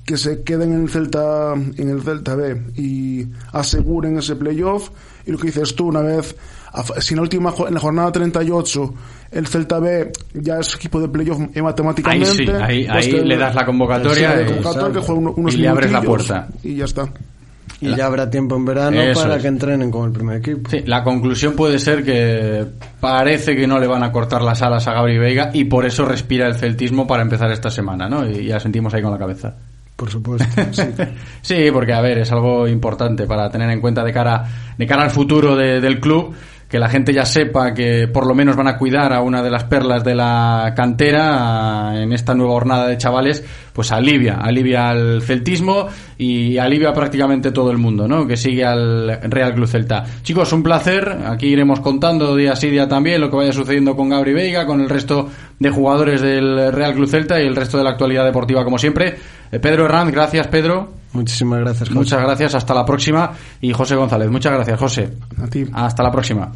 que 0.05 0.17
se 0.17 0.45
queden 0.45 0.73
en 0.73 0.83
el 0.83 0.89
Celta 0.89 1.53
en 1.55 1.91
el 1.91 2.01
Celta 2.01 2.37
B 2.37 2.63
y 2.77 3.27
aseguren 3.53 4.17
ese 4.19 4.37
playoff. 4.37 4.91
Y 5.27 5.33
lo 5.33 5.39
que 5.39 5.49
dices 5.49 5.75
tú, 5.75 5.89
una 5.89 6.01
vez, 6.01 6.37
si 7.01 7.15
en 7.15 7.17
la 7.17 7.23
última 7.23 7.53
en 7.67 7.75
la 7.75 7.81
jornada 7.81 8.13
38 8.13 8.95
el 9.33 9.47
Celta 9.49 9.81
B 9.81 10.13
ya 10.33 10.61
es 10.61 10.77
equipo 10.77 11.01
de 11.01 11.09
playoff 11.09 11.41
matemáticamente, 11.61 12.53
ahí, 12.53 12.85
sí, 12.85 12.89
ahí, 12.89 13.11
pues 13.11 13.25
le 13.25 13.37
das 13.37 13.55
la 13.55 13.67
convocatoria, 13.67 14.43
y, 14.43 15.57
le 15.57 15.69
abres 15.69 15.91
la 15.91 16.01
puerta. 16.01 16.49
Y 16.63 16.77
ya 16.77 16.85
está. 16.85 17.13
Y 17.81 17.95
ya 17.95 18.07
habrá 18.07 18.29
tiempo 18.29 18.57
en 18.57 18.65
verano 18.65 19.01
para 19.15 19.39
que 19.39 19.47
entrenen 19.47 19.91
con 19.91 20.07
el 20.07 20.13
primer 20.13 20.39
equipo. 20.39 20.69
Sí, 20.69 20.83
la 20.87 21.05
conclusión 21.05 21.55
puede 21.55 21.79
ser 21.79 22.05
que 22.05 22.65
parece 23.01 23.55
que 23.55 23.67
no 23.67 23.79
le 23.79 23.87
van 23.87 24.03
a 24.03 24.11
cortar 24.11 24.43
las 24.43 24.63
alas 24.63 24.89
a 24.89 24.95
Gabri 24.95 25.19
Veiga 25.19 25.51
y 25.53 25.65
por 25.65 25.87
eso 25.87 26.05
respira 26.05 26.47
el 26.49 26.55
celtismo 26.55 27.07
para 27.07 27.23
empezar 27.23 27.51
esta 27.53 27.71
semana, 27.71 28.09
¿no? 28.09 28.29
Y 28.29 28.47
ya 28.47 28.59
sentimos 28.59 28.93
ahí 28.95 29.03
con 29.03 29.13
la 29.13 29.19
cabeza. 29.19 29.55
Por 29.95 30.11
supuesto, 30.11 30.47
sí. 30.73 30.85
sí, 31.41 31.71
porque 31.73 31.93
a 31.93 32.01
ver, 32.01 32.19
es 32.19 32.31
algo 32.31 32.69
importante 32.69 33.27
para 33.27 33.51
tener 33.51 33.71
en 33.71 33.81
cuenta 33.81 34.05
de 34.05 34.13
cara, 34.13 34.45
de 34.77 34.87
cara 34.87 35.03
al 35.03 35.11
futuro 35.11 35.57
del 35.57 36.01
club 36.01 36.35
que 36.69 36.79
la 36.79 36.89
gente 36.89 37.15
ya 37.15 37.25
sepa 37.25 37.73
que 37.73 38.09
por 38.09 38.27
lo 38.27 38.35
menos 38.35 38.55
van 38.55 38.69
a 38.69 38.77
cuidar 38.77 39.13
a 39.13 39.23
una 39.23 39.43
de 39.43 39.51
las 39.51 39.65
perlas 39.65 40.05
de 40.05 40.15
la 40.15 40.75
cantera 40.77 41.93
en 41.95 42.13
esta 42.13 42.35
nueva 42.35 42.53
jornada 42.53 42.87
de 42.87 42.99
chavales, 42.99 43.43
pues 43.73 43.91
alivia, 43.91 44.35
alivia 44.35 44.91
al 44.91 45.23
celtismo 45.23 45.89
y 46.19 46.59
alivia 46.59 46.93
prácticamente 46.93 47.53
todo 47.53 47.71
el 47.71 47.79
mundo, 47.79 48.07
¿no? 48.07 48.27
Que 48.27 48.37
sigue 48.37 48.67
al 48.67 49.19
Real 49.23 49.55
Club 49.55 49.67
Celta. 49.67 50.05
Chicos, 50.23 50.53
un 50.53 50.63
placer. 50.63 51.19
Aquí 51.27 51.47
iremos 51.47 51.81
contando 51.81 52.37
día 52.37 52.55
sí 52.55 52.69
día 52.69 52.87
también 52.87 53.21
lo 53.21 53.31
que 53.31 53.37
vaya 53.37 53.53
sucediendo 53.53 53.97
con 53.97 54.11
Gabri 54.11 54.35
Veiga, 54.35 54.67
con 54.67 54.83
el 54.83 54.91
resto 54.91 55.31
de 55.59 55.71
jugadores 55.71 56.21
del 56.21 56.71
Real 56.71 56.93
Club 56.93 57.09
Celta 57.09 57.43
y 57.43 57.47
el 57.47 57.57
resto 57.57 57.79
de 57.79 57.85
la 57.85 57.91
actualidad 57.91 58.27
deportiva 58.27 58.63
como 58.65 58.79
siempre. 58.79 59.17
Eh, 59.51 59.59
Pedro 59.59 59.87
Herranz, 59.87 60.13
gracias 60.13 60.47
Pedro. 60.49 60.98
Muchísimas 61.13 61.61
gracias, 61.61 61.89
José. 61.89 61.99
Muchas 61.99 62.21
gracias, 62.21 62.55
hasta 62.55 62.75
la 62.75 62.85
próxima. 62.85 63.33
Y 63.61 63.73
José 63.73 63.97
González, 63.97 64.31
muchas 64.31 64.53
gracias, 64.53 64.79
José. 64.79 65.13
A 65.43 65.47
ti. 65.47 65.65
Hasta 65.73 66.03
la 66.03 66.13
próxima. 66.13 66.53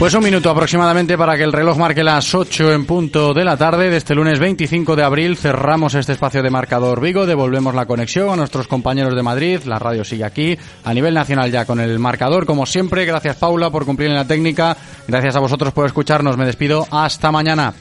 Pues 0.00 0.14
un 0.14 0.24
minuto 0.24 0.48
aproximadamente 0.48 1.18
para 1.18 1.36
que 1.36 1.42
el 1.42 1.52
reloj 1.52 1.76
marque 1.76 2.02
las 2.02 2.34
8 2.34 2.72
en 2.72 2.86
punto 2.86 3.34
de 3.34 3.44
la 3.44 3.58
tarde 3.58 3.90
de 3.90 3.98
este 3.98 4.14
lunes 4.14 4.38
25 4.38 4.96
de 4.96 5.02
abril. 5.02 5.36
Cerramos 5.36 5.94
este 5.94 6.12
espacio 6.12 6.42
de 6.42 6.48
marcador 6.48 7.02
Vigo, 7.02 7.26
devolvemos 7.26 7.74
la 7.74 7.84
conexión 7.84 8.30
a 8.30 8.36
nuestros 8.36 8.66
compañeros 8.66 9.14
de 9.14 9.22
Madrid. 9.22 9.60
La 9.66 9.78
radio 9.78 10.02
sigue 10.02 10.24
aquí 10.24 10.56
a 10.84 10.94
nivel 10.94 11.12
nacional 11.12 11.52
ya 11.52 11.66
con 11.66 11.80
el 11.80 11.98
marcador. 11.98 12.46
Como 12.46 12.64
siempre, 12.64 13.04
gracias 13.04 13.36
Paula 13.36 13.68
por 13.68 13.84
cumplir 13.84 14.08
en 14.08 14.16
la 14.16 14.26
técnica. 14.26 14.74
Gracias 15.06 15.36
a 15.36 15.40
vosotros 15.40 15.74
por 15.74 15.84
escucharnos. 15.84 16.38
Me 16.38 16.46
despido. 16.46 16.86
Hasta 16.90 17.30
mañana. 17.30 17.74